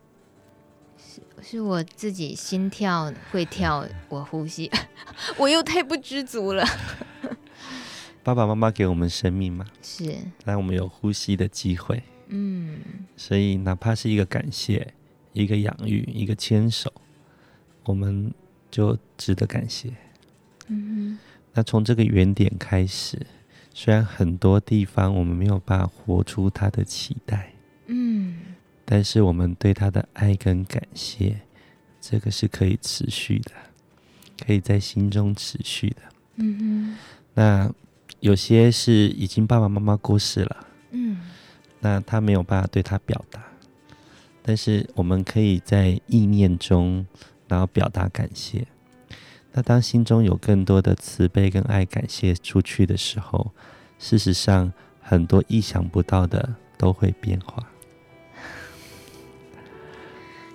[0.98, 4.68] 是是我自己心跳会跳，我呼吸，
[5.38, 6.66] 我又太不知足了。
[8.22, 12.02] 爸爸妈妈给我们生命嘛，是让我们有呼吸的机会。
[12.28, 12.80] 嗯，
[13.16, 14.94] 所以哪怕是一个感谢，
[15.32, 16.92] 一个养育，一个牵手，
[17.85, 18.32] 我们
[18.70, 19.92] 就值得感谢。
[20.68, 21.18] 嗯，
[21.52, 23.18] 那从这个原点开始，
[23.74, 27.52] 虽然很多地方我们没有办法活出他的期待。
[27.87, 28.37] 嗯，
[28.85, 31.40] 但是我们对他的爱跟感谢，
[32.00, 33.50] 这个是可以持续的，
[34.46, 36.02] 可以在心中持续的。
[36.37, 36.98] 嗯哼，
[37.35, 37.74] 那
[38.22, 41.18] 有些是已经爸爸妈妈过世了，嗯，
[41.80, 43.42] 那他没有办法对他表达，
[44.42, 47.04] 但是我们可以在意念中，
[47.48, 48.64] 然后表达感谢。
[49.50, 53.50] 那当心中有更多的慈悲跟爱，感谢出去的时候，
[53.98, 57.68] 事实上很多意想不到的都会变化。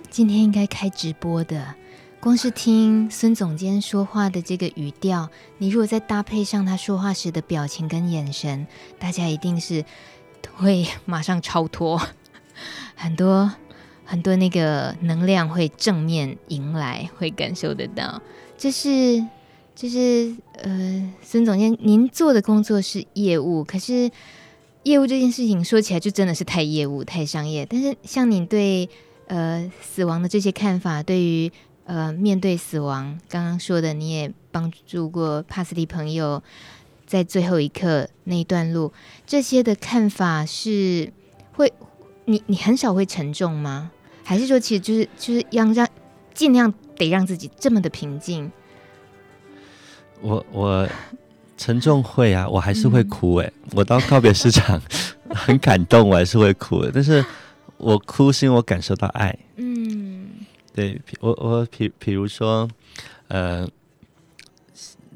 [0.08, 1.74] 今天应该开直播的，
[2.20, 8.66] 光是听孙总监说话的这个语调，你如果再搭配上他说话时的表情跟眼神，
[8.98, 9.84] 大家一定是
[10.56, 12.00] 会马上超脱，
[12.96, 13.52] 很多
[14.04, 18.20] 很多那个能量会正面迎来，会感受得到。
[18.58, 19.24] 这是
[19.76, 24.10] 这是呃，孙总监，您做的工作是业务，可是
[24.82, 27.64] 业务这件事情说起来就真的是太业务、太商业。
[27.64, 28.90] 但是像你对
[29.28, 31.52] 呃，死亡的这些看法，对于
[31.88, 36.42] 呃面对死亡，刚刚说的，你也帮助过帕斯蒂朋友，
[37.06, 38.92] 在最后一刻那一段路，
[39.26, 41.10] 这些的看法是
[41.54, 41.72] 会，
[42.26, 43.90] 你你很少会沉重吗？
[44.22, 45.88] 还是说，其实就是就是要让
[46.34, 48.52] 尽量得让自己这么的平静？
[50.20, 50.86] 我我
[51.56, 54.80] 沉重会啊，我还是会哭哎、欸，嗯、我到告别市场
[55.34, 57.24] 很感动，我还是会哭的，但是。
[57.80, 59.32] 我哭是因为我感受到爱。
[59.54, 60.07] 嗯，
[60.78, 62.68] 对，我我比比如说，
[63.26, 63.68] 呃，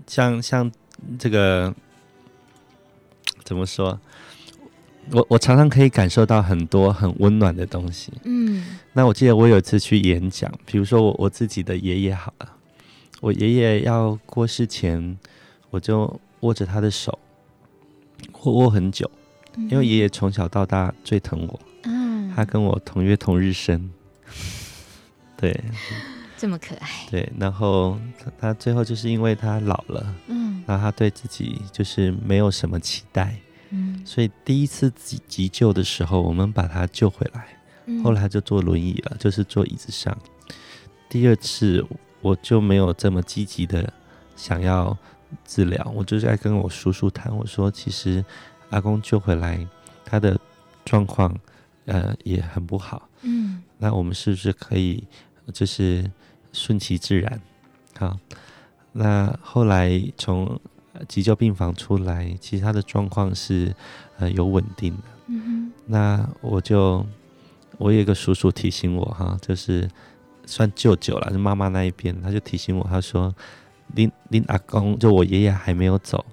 [0.08, 0.68] 像像
[1.16, 1.72] 这个
[3.44, 3.96] 怎么说？
[5.12, 8.12] 我我常常可以感受到很多很温暖的东西。
[8.24, 12.56] 嗯，那我记得我有一次去演讲，比如说我我自己的爷爷好了，
[13.20, 15.16] 我爷爷要过世前，
[15.70, 17.16] 我就握着他的手，
[18.42, 19.08] 握握很久，
[19.70, 21.60] 因为爷爷从小到大最疼我。
[21.84, 23.88] 嗯，他跟我同月同日生。
[25.42, 25.60] 对，
[26.38, 26.88] 这么可爱。
[27.10, 33.34] 对，然后他，他最后就是因为他老了，嗯，然后他对自己就是没有什么期待。
[33.70, 37.48] 嗯，所以第一次急急救的时候，我们把他救回来，
[37.86, 40.16] 嗯、后来他就坐轮椅了，就是坐椅子上。
[41.08, 41.84] 第二次
[42.20, 43.92] 我就没有这么积极的
[44.36, 44.96] 想要
[45.44, 48.24] 治疗，我就是在跟我叔叔谈，我说其实
[48.70, 49.66] 阿公救回来，
[50.04, 50.38] 他的
[50.84, 51.36] 状况
[51.86, 55.02] 呃也很不好，嗯，那我们是不是可以
[55.52, 56.10] 就是
[56.52, 57.40] 顺其自然？
[57.98, 58.18] 好，
[58.92, 60.60] 那后来从。
[61.08, 63.74] 急救病房出来，其实他的状况是
[64.18, 65.02] 呃有稳定的。
[65.86, 67.04] 那我就
[67.78, 69.88] 我有一个叔叔提醒我哈，就是
[70.44, 73.34] 算舅舅了，是妈妈那一边，他就提醒我，他说
[73.96, 76.24] ：“林林阿公，就我爷爷还没有走，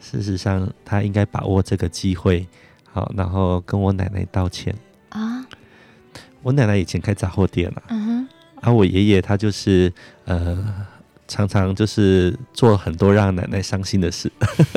[0.00, 2.46] 事实上他应该把握这个机会，
[2.92, 4.74] 好，然后跟我奶奶道歉
[5.10, 5.46] 啊。
[6.42, 8.28] 我奶奶以前开杂货店了，嗯哼。
[8.60, 9.92] 而我爷爷他就是
[10.24, 10.86] 呃。
[11.32, 14.28] 常常就是做很多让奶奶伤心的事，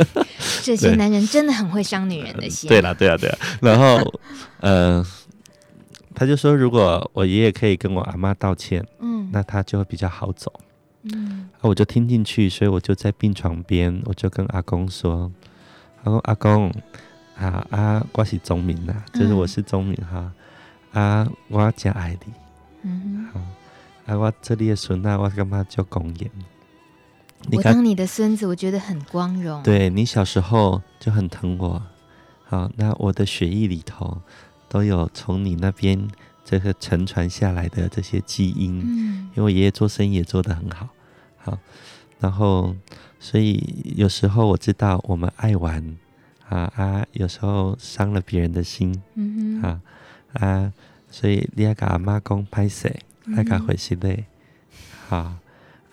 [0.62, 2.70] 这些男人真的很会伤女人的心。
[2.70, 3.38] 对了，对啊，对啊。
[3.60, 4.14] 然后，
[4.60, 5.04] 呃，
[6.14, 10.54] 他就说，如果我爷爷可以跟我阿妈道歉，嗯，那他就会比较好走。
[11.12, 15.32] 嗯，我就听进去，所以我就在病床边，我就跟阿公说
[16.06, 16.72] ：“阿公，阿公，
[17.36, 20.32] 啊啊，我是宗明呐，就是我是宗明哈，
[20.94, 22.34] 啊，我真爱你。”
[22.86, 23.42] 嗯好。
[24.06, 26.30] 啊，我这里的孙啊，我干嘛叫公演？
[27.52, 29.62] 我当你的孙子，我觉得很光荣。
[29.64, 31.82] 对，你小时候就很疼我，
[32.46, 34.22] 好，那我的血液里头
[34.70, 36.08] 都有从你那边
[36.46, 38.80] 这个承传下来的这些基因。
[38.80, 40.88] 嗯，因为我爷爷做生意也做得很好，
[41.38, 41.58] 好，
[42.20, 42.76] 然后
[43.20, 45.98] 所以有时候我知道我们爱玩
[46.48, 49.02] 啊啊，有时候伤了别人的心。
[49.16, 49.82] 嗯哼，啊
[50.34, 50.74] 啊，
[51.10, 52.94] 所以你要跟阿妈讲歹势。
[53.36, 54.26] 爱甲回息嘞，
[55.08, 55.36] 好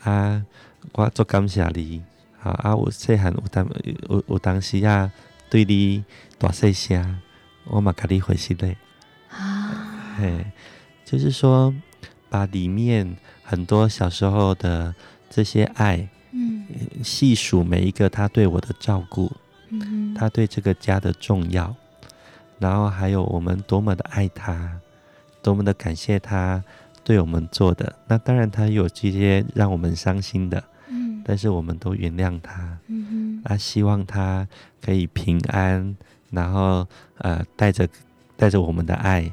[0.03, 0.45] 啊！
[0.93, 2.03] 我做感谢你，
[2.41, 2.71] 好啊！
[2.71, 3.65] 有细汉有当
[4.09, 5.13] 有有当时啊，
[5.49, 6.05] 对你
[6.39, 7.21] 大细声，
[7.67, 8.77] 我嘛甲你回息嘞
[9.31, 10.17] 啊！
[10.19, 10.45] 嘿，
[11.05, 11.73] 就是说，
[12.29, 14.93] 把里面很多小时候的
[15.31, 16.67] 这些爱，嗯，
[17.05, 19.31] 细数每一个他对我的照顾，
[19.69, 21.77] 嗯，他对这个家的重要，
[22.59, 24.81] 然后还有我们多么的爱他，
[25.43, 26.65] 多么的感谢他。
[27.11, 34.47] 对我们做的，那当然他有这些让我们伤心的，嗯，但是我们都原谅他，嗯哼，啊，希望他
[34.81, 35.97] 可以平安，
[36.31, 36.87] 然后
[37.19, 37.89] 呃，带着
[38.37, 39.29] 带着我们的爱，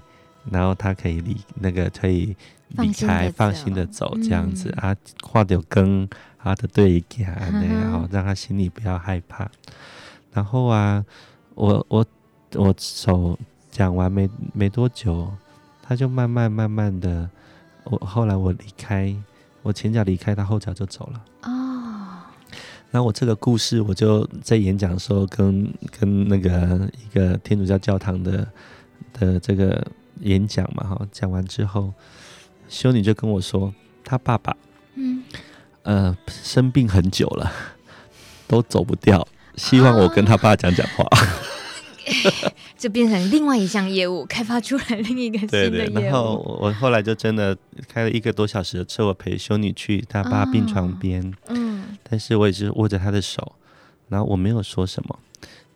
[0.49, 2.35] 然后他可以离那个可以
[2.69, 6.09] 离开，放心的走，这样子、嗯、啊，画点根，
[6.39, 9.47] 啊的对家，然后让他心里不要害怕。
[10.33, 11.05] 然后啊，
[11.53, 12.03] 我我
[12.55, 13.37] 我手
[13.69, 15.31] 讲完没没多久，
[15.83, 17.29] 他就慢慢慢慢的。
[17.89, 19.15] 我后来我离开，
[19.61, 21.23] 我前脚离开，他后脚就走了。
[21.43, 22.19] 哦，
[22.91, 28.47] 那我这个故事，我就在演讲的时候跟跟那个一个天主教教堂的
[29.13, 29.85] 的这个
[30.21, 31.93] 演讲嘛，哈，讲完之后，
[32.67, 33.73] 修女就跟我说，
[34.03, 34.55] 他爸爸，
[34.95, 35.23] 嗯，
[35.83, 37.51] 呃，生病很久了，
[38.47, 41.03] 都走不掉，希望我跟他爸讲讲话。
[41.05, 41.17] 哦
[42.77, 45.71] 就变成另外一项业务，开发出来另一个新的业务。
[45.71, 51.25] 对对，然后我后来就真的开了一个多小时的车，我陪修女去她爸病床边。
[51.47, 53.53] 哦、嗯，但是我也是握着她的手，
[54.09, 55.19] 然后我没有说什么。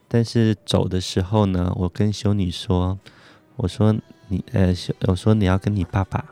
[0.07, 2.99] 但是走的时候呢，我跟修女说
[3.57, 3.95] ：“我说
[4.27, 4.75] 你呃，
[5.07, 6.23] 我说你要跟你爸爸，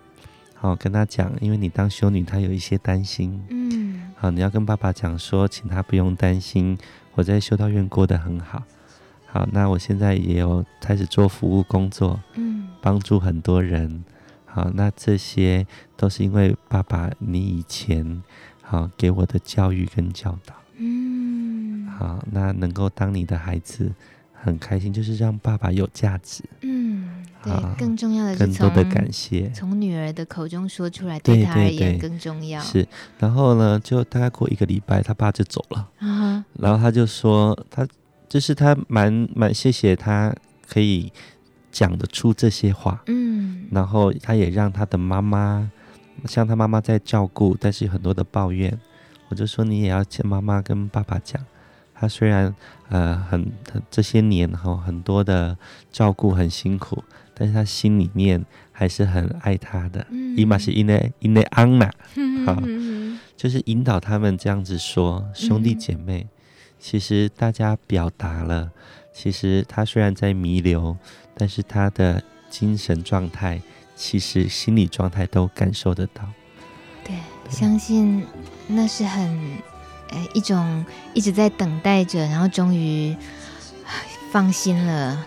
[0.54, 3.42] 好跟他讲，因为你当修女，他有一些担心。
[3.50, 6.78] 嗯，好，你要跟爸爸讲说，请他不用担心，
[7.16, 8.62] 我在修道院过得很好。”
[9.32, 14.04] 好，那我现在也有开始做服务工作，嗯，帮助很多人。
[14.46, 18.24] 好，那这些都是因为爸爸你以前
[18.64, 23.92] 好给我的教育跟教导，嗯，好，那能够当你的孩子
[24.34, 32.60] 很开心，就是让爸爸有价值，嗯，对，更重要的是更多的感谢从女儿的口中说出来，对他而言更重要。
[32.60, 32.88] 是，
[33.20, 37.88] 然后呢，就大概过一个礼拜，他爸就走了，啊，然后他就说他。
[38.30, 40.34] 就是他蛮蛮谢谢他
[40.68, 41.12] 可以
[41.72, 45.70] 讲得出这些话，嗯，然后他也让他的妈妈，
[46.26, 48.80] 像他妈妈在照顾，但是有很多的抱怨，
[49.30, 51.44] 我就说你也要请妈妈跟爸爸讲。
[52.02, 52.56] 他虽然
[52.88, 55.58] 呃很，很这些年哈很多的
[55.92, 57.04] 照顾很辛苦，
[57.34, 60.08] 但是他心里面还是很爱他的。
[60.38, 61.92] 伊玛是因为因为安娜，
[62.48, 62.56] 好，
[63.36, 66.26] 就是引导他们这样子说，兄弟姐妹，
[66.80, 68.72] 其实大家表达了，
[69.14, 70.98] 其实他虽然在弥留，
[71.36, 73.62] 但是他的精神状态，
[73.96, 76.24] 其实心理状态都感受得到。
[77.04, 77.16] 对，
[77.50, 78.26] 相信
[78.68, 79.40] 那是很。
[80.12, 83.16] 哎，一种一直在等待着，然后终于
[84.32, 85.24] 放心了，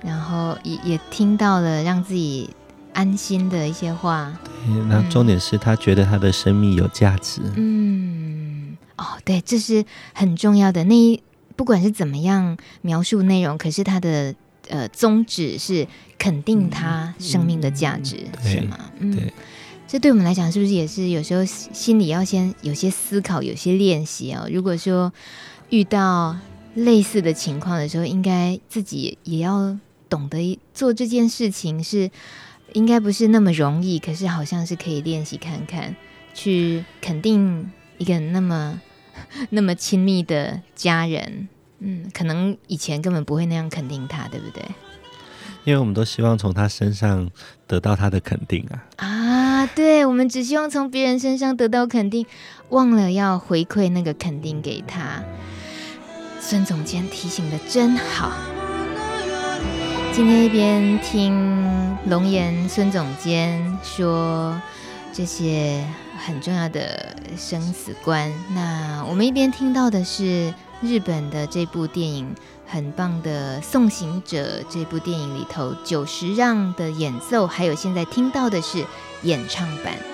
[0.00, 2.48] 然后也也听到了让自己
[2.92, 4.32] 安心的一些话。
[4.44, 7.42] 对，那重点是他觉得他的生命有价值。
[7.56, 8.53] 嗯，
[8.96, 10.84] 哦，对，这是很重要的。
[10.84, 11.22] 那一
[11.56, 14.34] 不管是怎么样描述内容，可是他的
[14.68, 15.86] 呃宗旨是
[16.18, 18.78] 肯定他生命的价值，是吗？
[18.98, 19.14] 嗯。
[19.14, 19.32] 对
[19.86, 24.48] 这对我们来讲，是不是也是有时候心里要先有些思考，有些练习哦？
[24.50, 25.12] 如果说
[25.68, 26.36] 遇到
[26.74, 29.78] 类似的情况的时候，应该自己也要
[30.08, 32.10] 懂得做这件事情，是
[32.72, 35.94] 应该不是那么容易，可是好像是可以练习看看，
[36.32, 38.80] 去肯定一个那么
[39.50, 44.62] 那么亲密的家人，嗯，可能以前根本不会那样肯定他，对不对？
[45.64, 47.30] 因为我们都希望从他身上
[47.66, 48.84] 得到他的肯定啊！
[49.06, 52.26] 啊，对，我们只希望从别人身上得到肯定，
[52.68, 55.22] 忘了要回馈那个肯定给他。
[56.38, 58.32] 孙总监提醒的真好。
[60.12, 64.60] 今天一边听龙岩孙总监说
[65.14, 65.82] 这些
[66.24, 72.34] 很重要的生死观，那我们一边听到的是日本的这部电影。
[72.66, 78.84] 很棒的《送行者》这部电影里头，久石让的演奏，还有现在听到的是
[79.22, 80.13] 演唱版。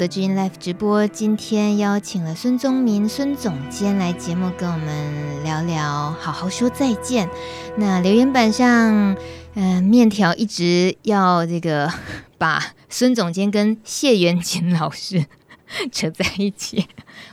[0.00, 7.28] 的 g e n life 直播，今天邀请了孙宗民孙总监来节目跟我们聊聊，好好说再见。
[7.76, 9.14] 那留言板上，
[9.52, 11.92] 嗯、面条一直要这个
[12.38, 15.26] 把孙总监跟谢元锦老师
[15.92, 16.86] 扯在一起。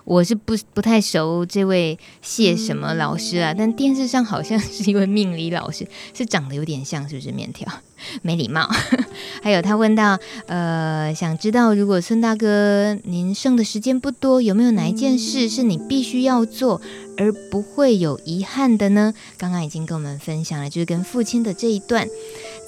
[0.04, 7.68] 我是不不太熟这位谢什么老师啊，但电视上好像是一位命理老师，是长得有点像，是不是面条？
[8.22, 8.70] 没礼貌。
[9.42, 10.18] 还有他问到，
[10.48, 16.82] 呃，想知道如果孙大哥您剩的时间不多，有没有哪一件事是你必须要做
[17.18, 19.14] 而不会有遗憾的呢？
[19.38, 22.08] 刚刚已经跟我们分享了，就是跟父亲的这一段。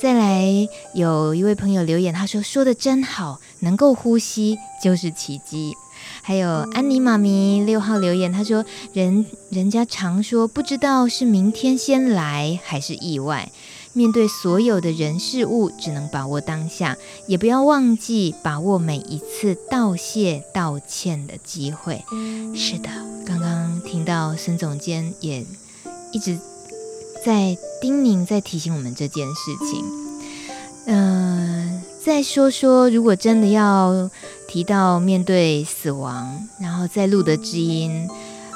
[0.01, 5.75] 再来有一位朋友留言，他说说的真好，能够呼吸就是奇迹。
[6.21, 13.51] 还有安妮妈咪六号留言，他说人人家常说不知道是明天先来还是意外。
[13.91, 16.95] 面对所有的人事物，只能把握当下，
[17.27, 22.05] 也不要忘记把握每一次道谢、道歉的机会。
[22.55, 22.89] 是的，
[23.25, 25.45] 刚刚听到孙总监也
[26.13, 26.39] 一直
[27.25, 29.83] 在叮咛、在提醒我们这件事情。
[30.85, 34.09] 嗯、再说说，如果真的要
[34.47, 38.07] 提到面对死亡，然后在露德知音。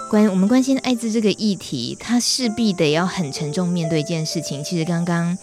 [0.09, 4.63] 关我们关心艾滋这个议题，他势必得要很沉重面对一件事情。
[4.63, 5.35] 其实刚刚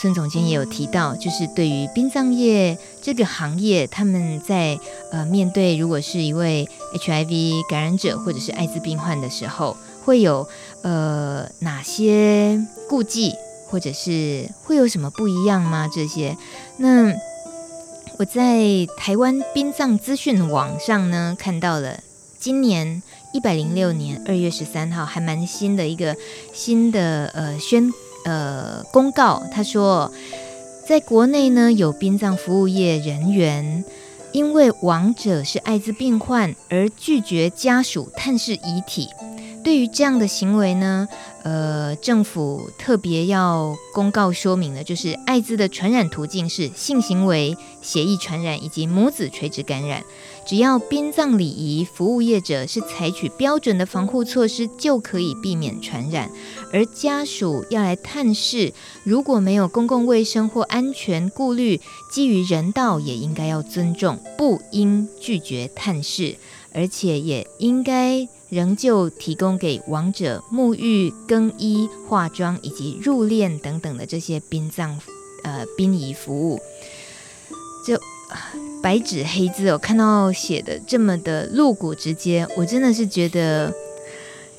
[0.00, 4.78] 孙总监也有提到，就是对于殡葬业这个行业，他们在
[5.10, 10.46] 呃面对如果是一位 HIV 感染者或者是艾滋病患的时候，会有
[10.82, 13.34] 呃哪些顾忌，
[13.68, 15.88] 或者是会有什么不一样吗？
[15.92, 16.36] 这些，
[16.76, 17.12] 那
[18.18, 22.00] 我在台湾殡葬资讯网上呢看到了
[22.38, 23.02] 今年。
[23.34, 26.14] 一百零六年二月十三号，还蛮新的一个
[26.52, 27.92] 新的呃宣
[28.24, 29.42] 呃公告。
[29.50, 30.08] 他说，
[30.86, 33.84] 在国内呢，有殡葬服务业人员
[34.30, 39.08] 因为亡者是艾滋病患而拒绝家属探视遗体，
[39.64, 41.08] 对于这样的行为呢，
[41.42, 50.04] 呃，政府特别要公告说明的，就是艾滋的传染途径是性行为、血液传染以及母子垂直感染。
[50.46, 56.30] 只要殡葬礼仪服务业者是采取标准的防护措施，就可以避免传染。
[56.70, 61.80] 而家属要来探视，如果没有公共卫生或安全顾虑，
[62.12, 66.36] 基于人道，也应该要尊重，不应拒绝探视，
[66.74, 74.98] 而且也应该仍旧提供给亡者沐浴、更衣、化妆以及入殓等等的这些殡葬
[75.42, 76.60] 呃殡仪服务。
[77.86, 78.00] 就。
[78.82, 83.72] 白纸黑字我，看到写的这么的露骨直接，我真的是觉得，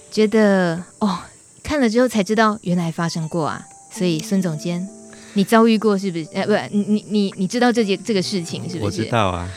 [0.10, 1.20] 觉得哦，
[1.62, 3.64] 看了之后才知道原来发生过啊。
[3.92, 4.88] 所以孙总监，
[5.34, 6.28] 你遭遇过是不是？
[6.34, 9.02] 呃，不，你你你你知道这件这个事情是不是？
[9.02, 9.48] 我知道啊。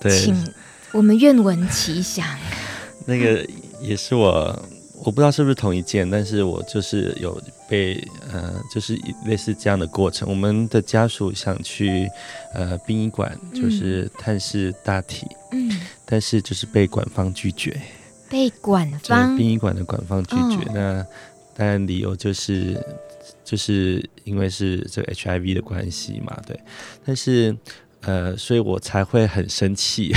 [0.00, 0.54] 对，请
[0.92, 2.24] 我们愿闻其详。
[3.06, 3.44] 那个
[3.80, 4.62] 也是我。
[5.04, 8.02] 我不知道是不是同一件，但是我就是有被
[8.32, 10.26] 呃，就是类似这样的过程。
[10.26, 12.08] 我们的家属想去
[12.54, 15.70] 呃殡仪馆，就是探视大体，嗯，
[16.06, 17.78] 但是就是被馆方拒绝，
[18.30, 20.70] 被馆方殡仪馆的馆方拒绝。
[20.70, 21.06] 哦、那
[21.54, 22.82] 当然理由就是
[23.44, 26.58] 就是因为是这个 HIV 的关系嘛，对，
[27.04, 27.54] 但是。
[28.02, 30.14] 呃，所以我才会很生气，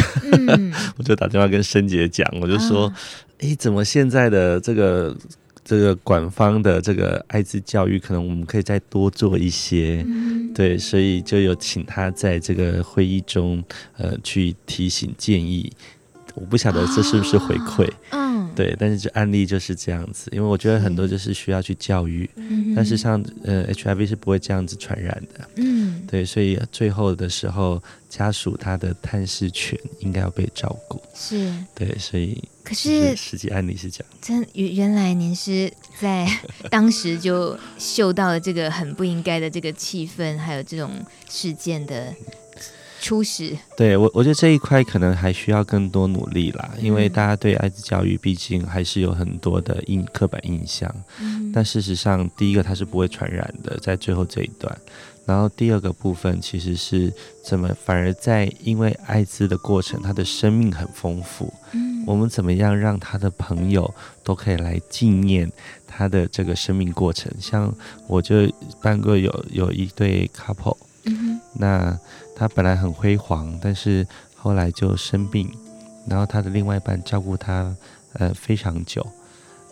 [0.47, 2.93] 嗯、 我就打电话跟申姐讲，我就说，
[3.39, 5.15] 哎、啊，怎么现在的这个
[5.63, 13.63] 这个管方的这个艾滋教育，可能我们可以再多做一些，嗯、对，所以就有请他在这个会议中，
[13.97, 15.71] 呃，去提醒建议。
[16.39, 36.27] 我不晓得这是不是回馈，嗯、哦，对，但是这案例就是这样子，因为我觉得很多就是需要去教育，嗯、但是像呃 HIV 是不会这样子传染的，嗯，对，所以最后的时候家属他的探视权应该要被照顾，是，对，所以可是实际案例是这样，真原原来您是在
[36.71, 40.91] 当时就嗅到了这个很不应该的这个气氛，还有这种
[41.29, 42.13] 事件的。
[42.99, 50.93] 初始对我，我觉得这一块可能还需要更多努力啦，因为大家对艾滋教育毕竟还是有很多的印刻板印象。
[51.19, 54.77] 嗯，但事实上，第一个它是不会传染的，在最后这一段。
[55.25, 61.53] 然后第二个部分其实是怎么反而在因为艾滋的过程，他的生命很丰富。
[61.71, 63.93] 嗯，我们怎么样让他的朋友
[64.23, 65.49] 都可以来纪念
[65.87, 67.31] 他的这个生命过程？
[67.39, 67.73] 像
[68.07, 71.97] 我就办过有有一对 couple，嗯，那。
[72.39, 75.51] 他本来很辉煌，但是后来就生病，
[76.07, 77.75] 然后他的另外一半照顾他，
[78.13, 79.05] 呃，非常久。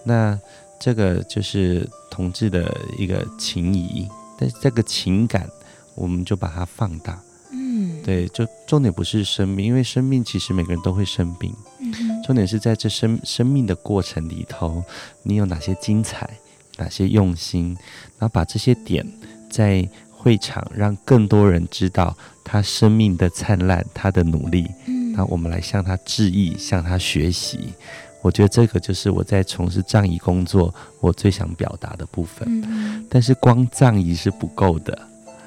[0.04, 0.38] 那
[0.78, 4.06] 这个就是同志的一个情谊，
[4.38, 5.50] 但是这个情感，
[5.96, 7.18] 我们就把它放大。
[7.54, 11.56] 嗯，对，就重点不是生命，因为生命其实每个人都会生病。
[11.80, 14.84] 嗯，重点是在这生生命的过程里头，
[15.24, 16.30] 你有哪些精彩，
[16.76, 17.78] 哪些用心，
[18.20, 19.10] 然后把这些点
[19.50, 19.88] 在。
[20.20, 22.14] 会场让更多人知道
[22.50, 24.66] 他生命的灿烂，他的努力。
[24.86, 27.74] 嗯，那我们来向他致意，向他学习。
[28.22, 32.48] 我觉得这个就是我在从事葬仪工作我最想表达的部分。
[32.64, 34.98] 嗯，但是光葬仪是不够的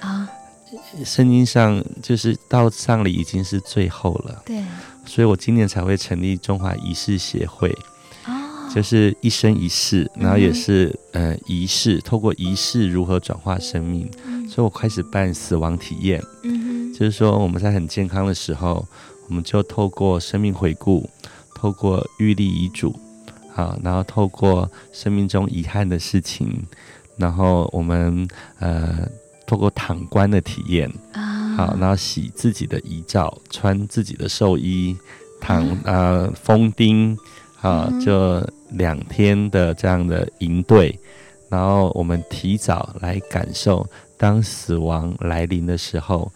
[0.00, 0.28] 啊。
[1.02, 4.42] 圣经上就是到葬礼已经是最后了。
[4.44, 4.62] 对，
[5.06, 7.74] 所以我今年才会成立中华仪式协会。
[8.72, 14.08] 就是一生一世，然后也是呃仪式，透过仪式如何转化生命，
[14.48, 16.22] 所以我开始办死亡体验。
[16.44, 18.86] 嗯，就是说我们在很健康的时候，
[19.26, 21.08] 我们就透过生命回顾，
[21.54, 22.94] 透过预立遗嘱，
[23.54, 26.62] 好，然后透过生命中遗憾的事情，
[27.16, 28.28] 然后我们
[28.58, 29.08] 呃
[29.46, 30.92] 透过躺棺的体验，
[31.56, 34.94] 好，然后洗自己的遗照，穿自己的寿衣，
[35.40, 37.16] 躺呃封钉。
[37.62, 40.98] 啊，就两天的这样的营队，
[41.50, 43.86] 然后我们提早来感受，
[44.16, 46.32] 当死亡来临的时候，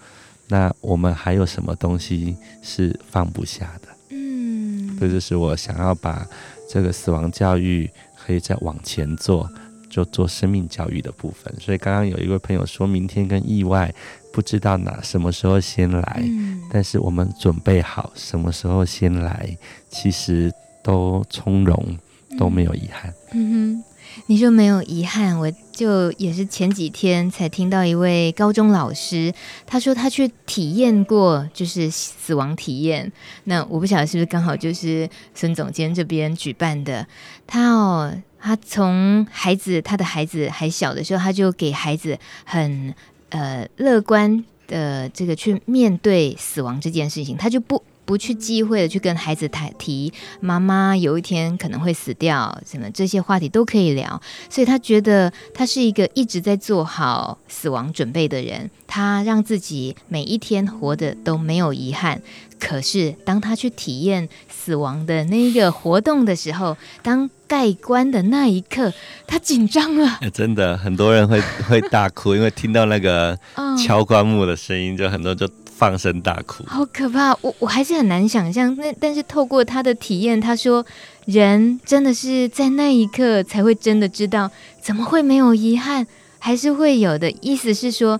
[0.54, 3.88] 那我们还有什么东西是放不下的？
[4.10, 6.24] 嗯，这就是我想要把
[6.70, 9.50] 这个死亡教育可以再往前做，
[9.90, 11.52] 就做生命教育的部分。
[11.58, 13.92] 所以刚刚有一位朋友说，明天跟意外
[14.32, 19.58] 不知道哪什么时候先来，嗯，但是我们准备好什么时候先来，
[19.90, 20.52] 其实。
[20.84, 21.98] 都从容，
[22.38, 23.10] 都没有遗憾。
[23.32, 23.84] 嗯哼，
[24.26, 29.32] 你说没有遗憾，我就也是前几天才听到一位高中老师，
[29.66, 33.10] 他说他去体验过，就是死亡体验。
[33.44, 37.06] 那我不晓得是不是刚好就是孙总监这边举办的。
[37.46, 42.94] 他哦，他从孩子他的孩子还小的时候，他就给孩子很
[43.30, 47.82] 呃乐观的这个去面对死亡这件事情，他就不。
[48.04, 54.20] 不去忌讳的去跟孩子谈提妈妈有一天可能会死掉，什么这些话题都可以聊。
[54.50, 62.20] 所以他觉得他是一个一直在做好死亡准备的人，他让自己每一天活的都没有遗憾。
[62.60, 68.92] 可是当他去体验死亡的那个活动的时候，当盖棺的那一刻，
[69.26, 70.18] 他紧张了。
[70.32, 73.38] 真的，很多人会会大哭，因为听到那个
[73.84, 75.48] 敲棺木的声音，就很多就。
[75.84, 77.36] 放声大哭，好可怕！
[77.42, 78.74] 我我还是很难想象。
[78.76, 80.82] 那但是透过他的体验，他说，
[81.26, 86.06] 人真的是在那一刻才会真的知道，怎么会没有遗憾，
[86.38, 87.30] 还是会有的。
[87.42, 88.18] 意思是说，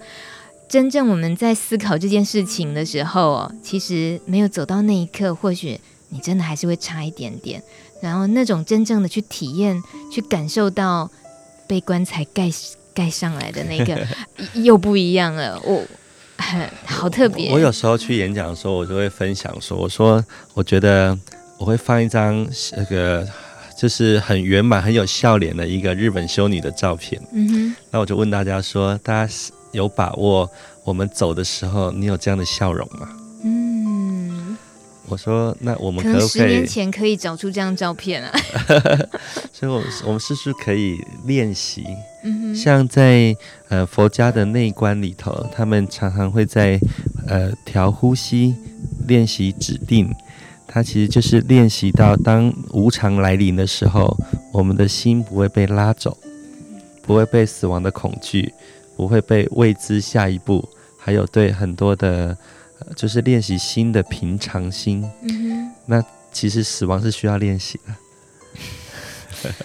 [0.69, 7.63] 真正我们在思考这件事情的时候哦，其实没有走到那一刻，或许你真的还是会差一点点。
[8.03, 11.11] 然后那种真正的去体验、去感受到
[11.67, 12.51] 被棺材盖
[12.93, 14.07] 盖上来的那个，
[14.61, 15.59] 又不一样了。
[15.65, 15.83] 我。
[16.85, 17.51] 好特别！
[17.53, 20.25] 我有时候去演讲的时候，我就会分享说：“我说，
[20.55, 21.17] 我觉得
[21.59, 23.27] 我会放一张那个，
[23.79, 27.21] 就是很圆满、很有笑脸的一个日本修女的照片。
[27.33, 29.33] 嗯哼，那我就问大家说：大家
[29.73, 30.49] 有把握
[30.85, 33.09] 我们走的时候，你有这样的笑容吗？
[35.05, 38.33] 嗯，我说，那我们可不可以十年前可以找出这张照片啊？
[39.53, 40.97] 所以我，我我们是不是可以
[41.27, 41.85] 练习？”
[42.57, 43.37] 像在
[43.69, 46.81] 呃佛家的内观里头，他们常常会在
[47.27, 48.55] 呃调呼吸、
[49.07, 50.11] 练习指定，
[50.67, 54.17] 它其实就是练习到当无常来临的时候，
[54.53, 56.17] 我们的心不会被拉走，
[57.03, 58.55] 不会被死亡的恐惧，
[58.97, 60.67] 不会被未知下一步，
[60.99, 62.35] 还有对很多的，
[62.81, 65.05] 呃、就是练习心的平常心。
[65.23, 67.95] 嗯、那其实死亡是需要练习的。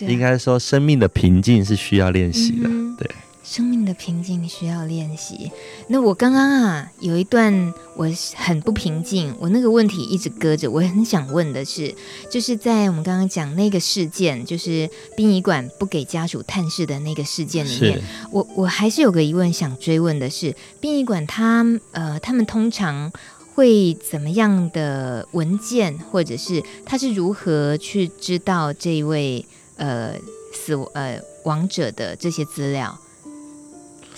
[0.06, 2.68] 应该说，生命的平静是需要练习的。
[2.68, 3.10] 嗯、对，
[3.48, 5.50] 生命的平静需要练习。
[5.86, 10.70] 那我刚刚啊，有一段我很不平静，我那个问题一直搁着。
[10.70, 11.94] 我很想问的是，
[12.30, 23.10] 就是在我们刚刚讲那个事件，就是殡仪馆不给家属探视的那个事件里面，我我还是有个疑问想追问的是，殡仪馆他呃，他们通常
[23.54, 29.44] 会怎么样的文件，或者是他是如何去知道这一位？
[29.80, 30.12] 呃，
[30.52, 32.98] 死呃亡者的这些资料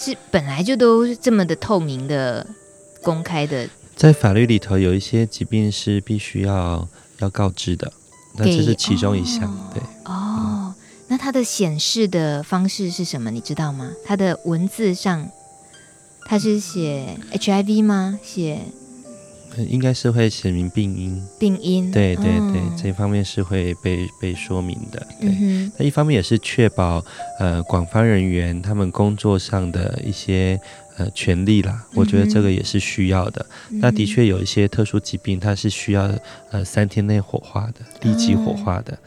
[0.01, 2.47] 是本来就都这么的透明的、
[3.03, 3.69] 公开的。
[3.95, 6.89] 在法律里头，有一些疾病是必须要
[7.19, 7.93] 要告知的，
[8.37, 9.45] 那这是其中一项。
[9.45, 10.75] 哦、对哦，嗯、
[11.09, 13.31] 那它的显示的方式是什么？
[13.31, 13.91] 你知道吗？
[14.07, 15.29] 它的文字上，
[16.25, 18.19] 它是写 HIV 吗？
[18.23, 18.63] 写。
[19.57, 25.07] 应该是会写明病因，病因，对对对，哦、这一方面是会被被说明的。
[25.21, 27.05] 对，那、嗯、一方面也是确保
[27.39, 30.59] 呃广方人员他们工作上的一些
[30.97, 31.85] 呃权利啦。
[31.95, 33.45] 我觉得这个也是需要的。
[33.71, 36.11] 嗯、那的确有一些特殊疾病，它是需要
[36.51, 38.99] 呃三天内火化的，立即火化的。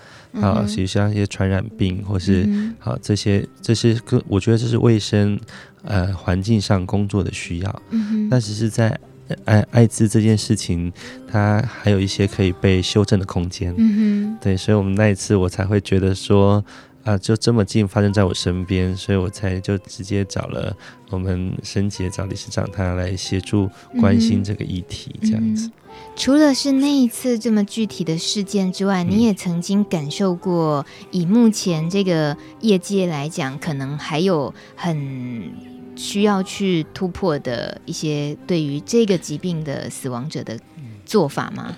[0.42, 2.48] 啊、实像一些传染病或是
[2.80, 5.40] 好、这些这些个，我觉得这是卫生
[5.84, 7.82] 呃环境上工作的需要。
[8.30, 9.00] 那只是在。
[9.46, 10.92] 艾艾滋这件事情，
[11.28, 13.74] 它还有一些可以被修正的空间。
[13.78, 16.64] 嗯哼，对，所以我们那一次我才会觉得说，
[17.04, 20.76] 啊，就这么近发生在我身边，所以我才就直接找了
[21.10, 23.70] 我们申杰找理事长他来协助
[24.00, 25.72] 关心这个议题，这样子、嗯。
[26.16, 35.73] 除了是那一次这么具体的事件之外，你也曾经感受过，以目前这个业界来讲，可能还有很。
[35.96, 40.58] 需要去突破的一些对于这个疾病的死亡者的
[41.06, 41.76] 做法吗？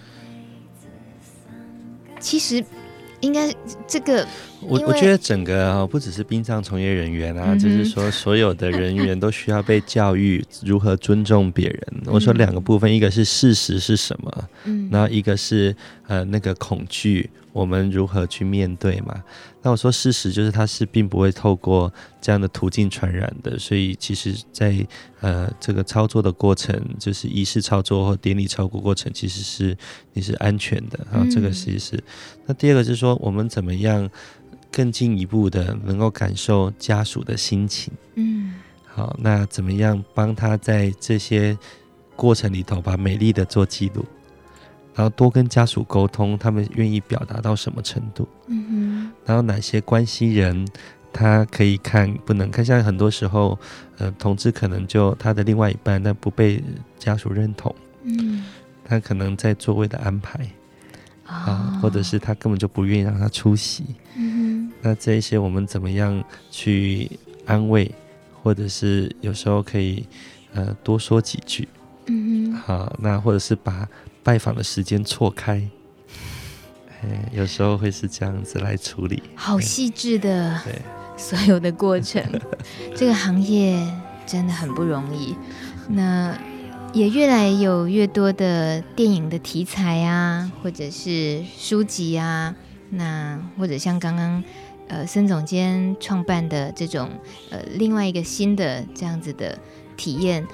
[2.19, 2.63] 其实
[3.19, 3.53] 应该
[3.87, 4.25] 这个，
[4.61, 11.87] 我我觉得整个不只是殡葬从业人员啊，就、是说所有的人员都需要被教育如何尊重别人。
[11.91, 15.75] 嗯、我说两个部分，一个是事实是什么，嗯，然后一个是
[16.07, 17.29] 呃那个恐惧。
[17.51, 19.23] 我们如何去面对嘛？
[19.65, 21.91] 那我说事实就是它是并不会透过
[22.21, 24.87] 这样的途径传染的，所以其实在，在
[25.21, 29.75] 呃这个操作的过程，就是仪式操作或典礼操作过程，其实是
[30.13, 31.25] 你是安全的啊。
[31.31, 32.03] 这个其实是。
[32.45, 34.07] 那第二个就是说，我们怎么样
[34.71, 37.91] 更进一步的能够感受家属的心情？
[38.13, 38.53] 嗯，
[38.85, 41.57] 好，那怎么样帮他在这些
[42.15, 44.05] 过程里头把美丽的做记录？
[44.93, 48.27] 然后多跟家属沟通，他们愿意表达到什么程度？
[48.45, 48.84] 嗯哼。
[49.25, 50.67] 然后哪些关系人
[51.11, 52.63] 他可以看，不能看？
[52.63, 53.57] 像很多时候，
[53.97, 56.63] 呃，同志可能就他的另外一半，但不被
[56.97, 57.73] 家属认同。
[58.03, 58.43] 嗯。
[58.83, 60.39] 他可能在座位的安排，
[61.25, 63.83] 啊、哦，或者是他根本就不愿意让他出席。
[64.15, 64.73] 嗯哼。
[64.81, 67.09] 那这一些我们怎么样去
[67.45, 67.91] 安慰，
[68.43, 70.05] 或者是有时候可以
[70.53, 71.67] 呃多说几句。
[72.05, 72.57] 嗯哼。
[72.57, 73.87] 好，那或者是把。
[74.25, 75.61] 拜访的时间错开。
[77.05, 80.81] 哎，有时候会是这样子来处理，好细致的，对，
[81.15, 82.23] 所有的过程，
[82.95, 83.77] 这个行业
[84.25, 85.35] 真的很不容易。
[85.89, 86.35] 那
[86.93, 92.55] 也越来有越多的电影的题材啊，或者是书籍啊，
[92.89, 94.43] 那或者像刚刚
[94.87, 97.09] 呃孙总监创办的这种
[97.51, 99.57] 呃另外一个新的这样子的
[99.95, 100.47] 体验。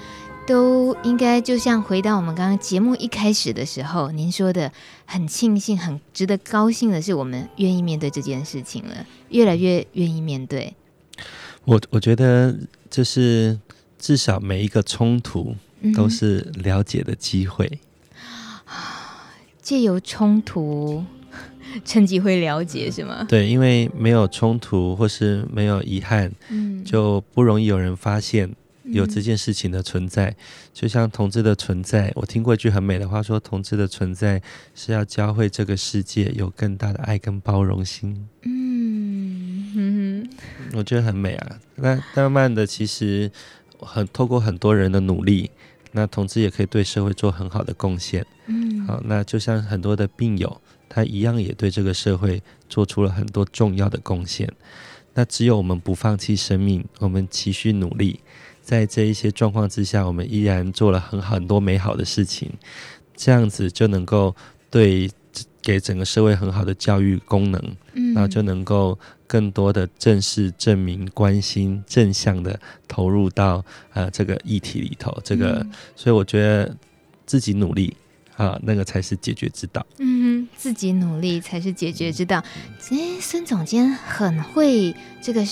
[0.44, 4.72] 都应该就像回到我们刚刚节目一开始的时候，您说的
[5.04, 10.74] 很庆幸、很值得高兴的是，我们愿意面对这件事情了，越来越愿意面对。
[11.64, 12.56] 我我觉得
[12.90, 13.58] 就是
[13.98, 15.54] 至少每一个冲突
[15.94, 17.78] 都是了解的机会
[18.64, 19.30] 啊，
[19.60, 21.04] 借由冲突
[21.84, 23.24] 趁机会了解是吗？
[23.28, 28.54] 对，因为没有冲突或是没有遗憾，嗯，就不容易有人发现。
[28.84, 30.34] 有这件事情的存在，
[30.72, 32.12] 就像同志的存在。
[32.16, 34.42] 我听过一句很美的话，说同志的存在
[34.74, 38.28] 是要教会这个世界有更大的爱跟包容心。
[38.42, 40.30] 嗯嗯，
[40.74, 41.60] 我觉得很美啊。
[41.76, 43.30] 那慢慢的，其实
[43.78, 45.50] 很透过很多人的努力，
[45.92, 48.26] 那同志也可以对社会做很好的贡献。
[48.46, 54.52] 嗯，好，那就像很多的病友，他一样也对这个社会做出了很多重要的贡献。
[55.14, 58.20] 那只有我们不放弃生命，我们持续努力。
[58.62, 62.50] 在这一些状况之下，我们依然做了很很多美好的事情，
[63.14, 64.34] 这样子就能够
[64.70, 65.10] 对
[65.60, 67.60] 给整个社会很好的教育功能，
[67.94, 75.16] 嗯，然后就能够更多的正视、证明、关心、正向的投入到呃这个议题里头。
[75.24, 76.76] 这个，嗯，所以我觉得
[77.26, 77.96] 自己努力
[78.46, 79.84] 啊，那个才是解决之道。
[79.98, 82.42] 嗯，自己努力才是解决之道。
[82.90, 85.44] 诶，孙总监很会这个。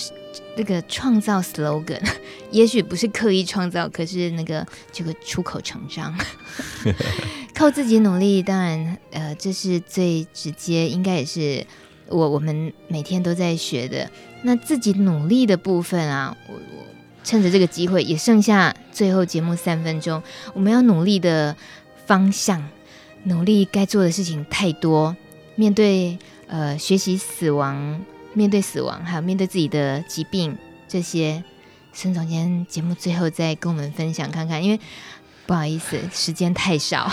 [0.57, 2.01] 这个创造 slogan，
[2.53, 6.17] 也许不是刻意创造，可是那个这个出口成章，
[7.53, 11.67] 靠自己努力，当然，呃，这是最直接，应该也是
[12.07, 14.09] 我我们每天都在学的。
[14.43, 16.87] 那自己努力的部分啊，我我
[17.25, 20.23] 趁着这个机会，也剩下最后节目三分钟，
[20.55, 21.57] 我们要努力的
[22.07, 22.63] 方向，
[23.25, 25.17] 努力该做的事情太多，
[25.55, 28.01] 面对呃学习死亡。
[28.33, 30.57] 面对死亡，还有面对自己的疾病，
[30.87, 31.43] 这些，
[31.93, 34.79] 孙总监节目最后再跟我们分享看看，因为
[35.47, 37.11] 不好意思，时间太少。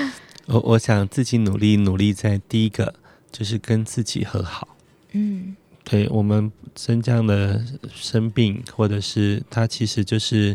[0.44, 2.94] 我我想自己努力，努力在第一个
[3.32, 4.68] 就是跟自己和好。
[5.12, 10.54] 嗯，对我们生这样的生病，或者是它其实就是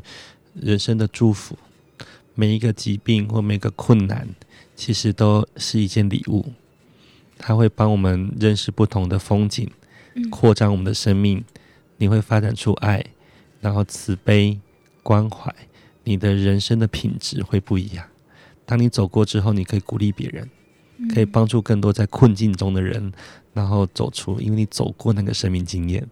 [0.53, 1.57] 人生的祝福。
[2.35, 4.27] 每一个疾病或每个困难，
[4.83, 6.51] 其实都是一件礼物，
[7.37, 9.71] 它会帮我们认识不同的风景。
[10.29, 11.41] 扩张我们的生命，
[11.95, 13.01] 你会发展出爱，
[13.61, 14.59] 然后慈悲、
[15.01, 15.55] 关怀，
[16.03, 18.05] 你的人生的品质会不一样。
[18.65, 20.49] 当你走过之后，你可以鼓励别人，
[21.15, 23.13] 可以帮助更多在困境中的人，
[23.53, 26.05] 然后走出，因为你走过那个生命经验。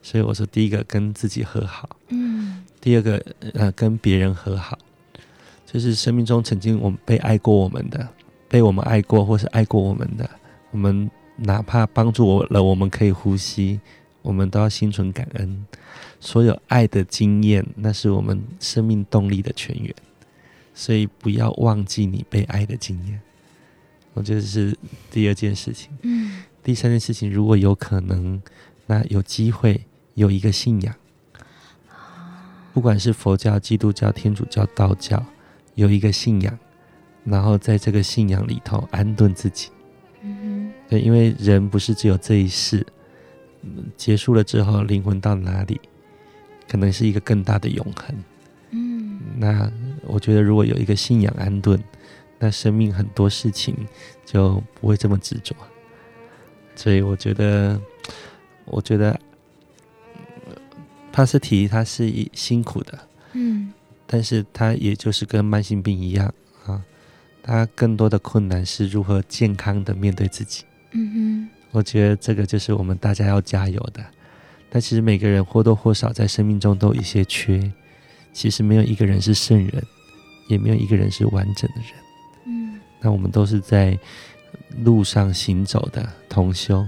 [0.00, 3.20] 所以我说，第一个跟自己和好，嗯，第二个
[3.54, 4.78] 呃跟别人和好，
[5.72, 8.08] 就是生命中曾经我们被爱过我们的，
[8.48, 10.28] 被我们爱过或是爱过我们的，
[10.70, 11.10] 我们。
[11.34, 13.80] 哪怕帮助我了，我们可以呼吸，
[14.20, 15.66] 我们都要心存感恩。
[16.20, 19.92] 所有爱的经验，那是我们生命动力的泉源。
[20.74, 23.18] 所以不要忘记你被爱的经验。
[24.12, 24.76] 我觉得是
[25.10, 25.90] 第二件事情。
[26.02, 26.44] 嗯。
[26.62, 28.40] 第三件事情，如果有可能，
[28.86, 29.80] 那有机会
[30.14, 30.94] 有一个信仰，
[32.74, 35.24] 不管是佛教、基督教、天主教、道教，
[35.74, 36.58] 有一个信仰，
[37.24, 39.70] 然后在这个信仰里头安顿自己。
[40.88, 42.86] 对，因为人不是只有这一世，
[43.96, 45.80] 结束了之后灵魂到哪里，
[46.68, 48.24] 可能是一个更大的永恒。
[48.70, 49.72] 嗯，那
[50.04, 51.82] 我觉得如果有一个信仰安顿，
[52.38, 53.74] 那生命很多事情
[54.26, 55.56] 就不会这么执着。
[56.74, 57.80] 所以我觉得，
[58.66, 59.18] 我觉得
[61.10, 62.98] 帕斯提他是一辛苦的，
[63.32, 63.72] 嗯，
[64.06, 66.32] 但是他也就是跟慢性病一样
[66.66, 66.82] 啊，
[67.42, 70.64] 他更多的困难是如何健康的面对自己。
[70.92, 74.04] 嗯哼，我觉得这个就是我们大家要加油的。
[74.70, 77.70] 但其实每个人或多或少在生命中都有一些缺，
[78.32, 79.82] 其实没有一个人是圣人，
[80.48, 81.92] 也没有一个人是完整的人。
[82.46, 83.98] 嗯，那我们都是在
[84.78, 86.86] 路上行走的同修，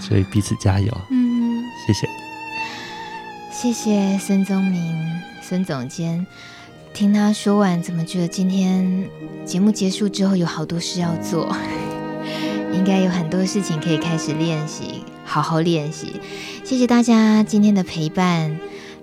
[0.00, 1.00] 所以彼此加油。
[1.10, 2.06] 嗯，谢谢，
[3.50, 4.80] 谢谢孙宗明
[5.46, 6.26] 孙总监。
[6.92, 9.08] 听他说完，怎么觉得今天
[9.44, 11.54] 节目结束之后有好多事要做？
[12.74, 16.20] 应该有很多事情可以开始练习，好好练习。
[16.64, 18.58] 谢谢大家今天的陪伴。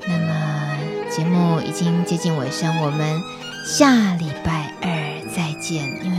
[0.05, 0.77] 那么
[1.09, 3.21] 节目已经接近尾声，我们
[3.65, 4.89] 下礼拜二
[5.33, 5.85] 再见。
[6.03, 6.17] 因为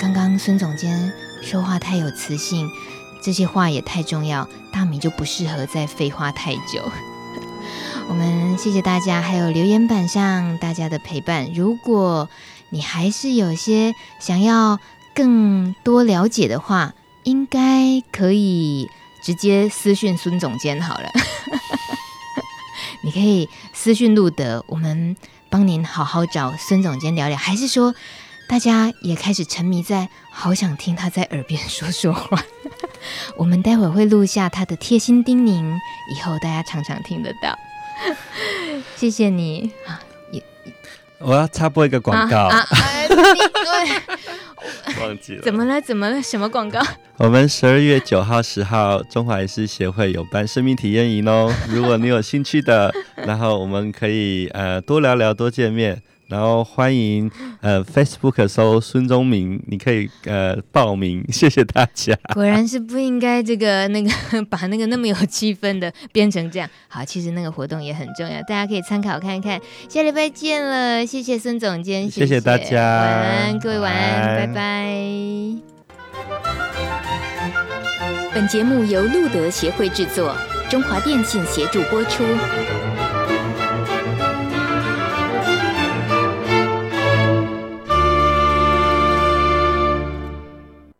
[0.00, 1.12] 刚刚孙总监
[1.42, 2.66] 说话太有磁性，
[3.22, 6.90] 这些话也太重要，大米就不适合再废话太久。
[8.08, 11.52] 我们谢谢大家，还有留言板上大家的陪伴。
[11.52, 12.28] 如果
[12.70, 14.80] 你还是有些想要
[15.14, 16.94] 更多了解的话，
[17.24, 18.88] 应该可以
[19.22, 21.10] 直接私讯孙总监好了。
[23.04, 25.14] 你可以私讯路德，我们
[25.50, 27.36] 帮您好好找孙总监聊聊。
[27.36, 27.94] 还是说，
[28.48, 32.42] 大家也开始沉迷在好想听他在耳边说说话？
[33.36, 35.78] 我们待会会录下他的贴心叮咛，
[36.10, 37.56] 以后大家常常听得到。
[38.96, 40.00] 谢谢你啊！
[40.30, 40.42] 也
[41.18, 42.36] 我要插播一个广告。
[42.44, 43.08] 啊啊哎、
[45.00, 45.42] 忘记了？
[45.42, 45.80] 怎么了？
[45.80, 46.22] 怎么了？
[46.22, 46.80] 什么广告？
[47.16, 51.52] 我们十二月九号、十号，中华医师协会有办生命体验营哦。
[51.68, 56.00] 如果你有兴趣的，然后我们可以呃多聊聊，多见面。
[56.28, 57.30] 然后欢迎
[57.62, 62.14] 呃 Facebook 搜孙宗明，你可以呃报名，谢谢大家。
[62.34, 64.10] 果然是不应该这个那个
[64.50, 66.68] 把那个那么有气氛的变成这样。
[66.86, 69.58] 好，其实那个活动也很重要，大家可以参考看看。
[69.88, 74.48] 下礼拜见了，谢谢孙总监，谢谢，谢谢大家，晚安，各位晚安，拜拜。
[74.48, 74.58] 拜拜。
[78.34, 80.36] 本节目由路德协会制作，
[80.68, 82.22] 中华电信协助播出。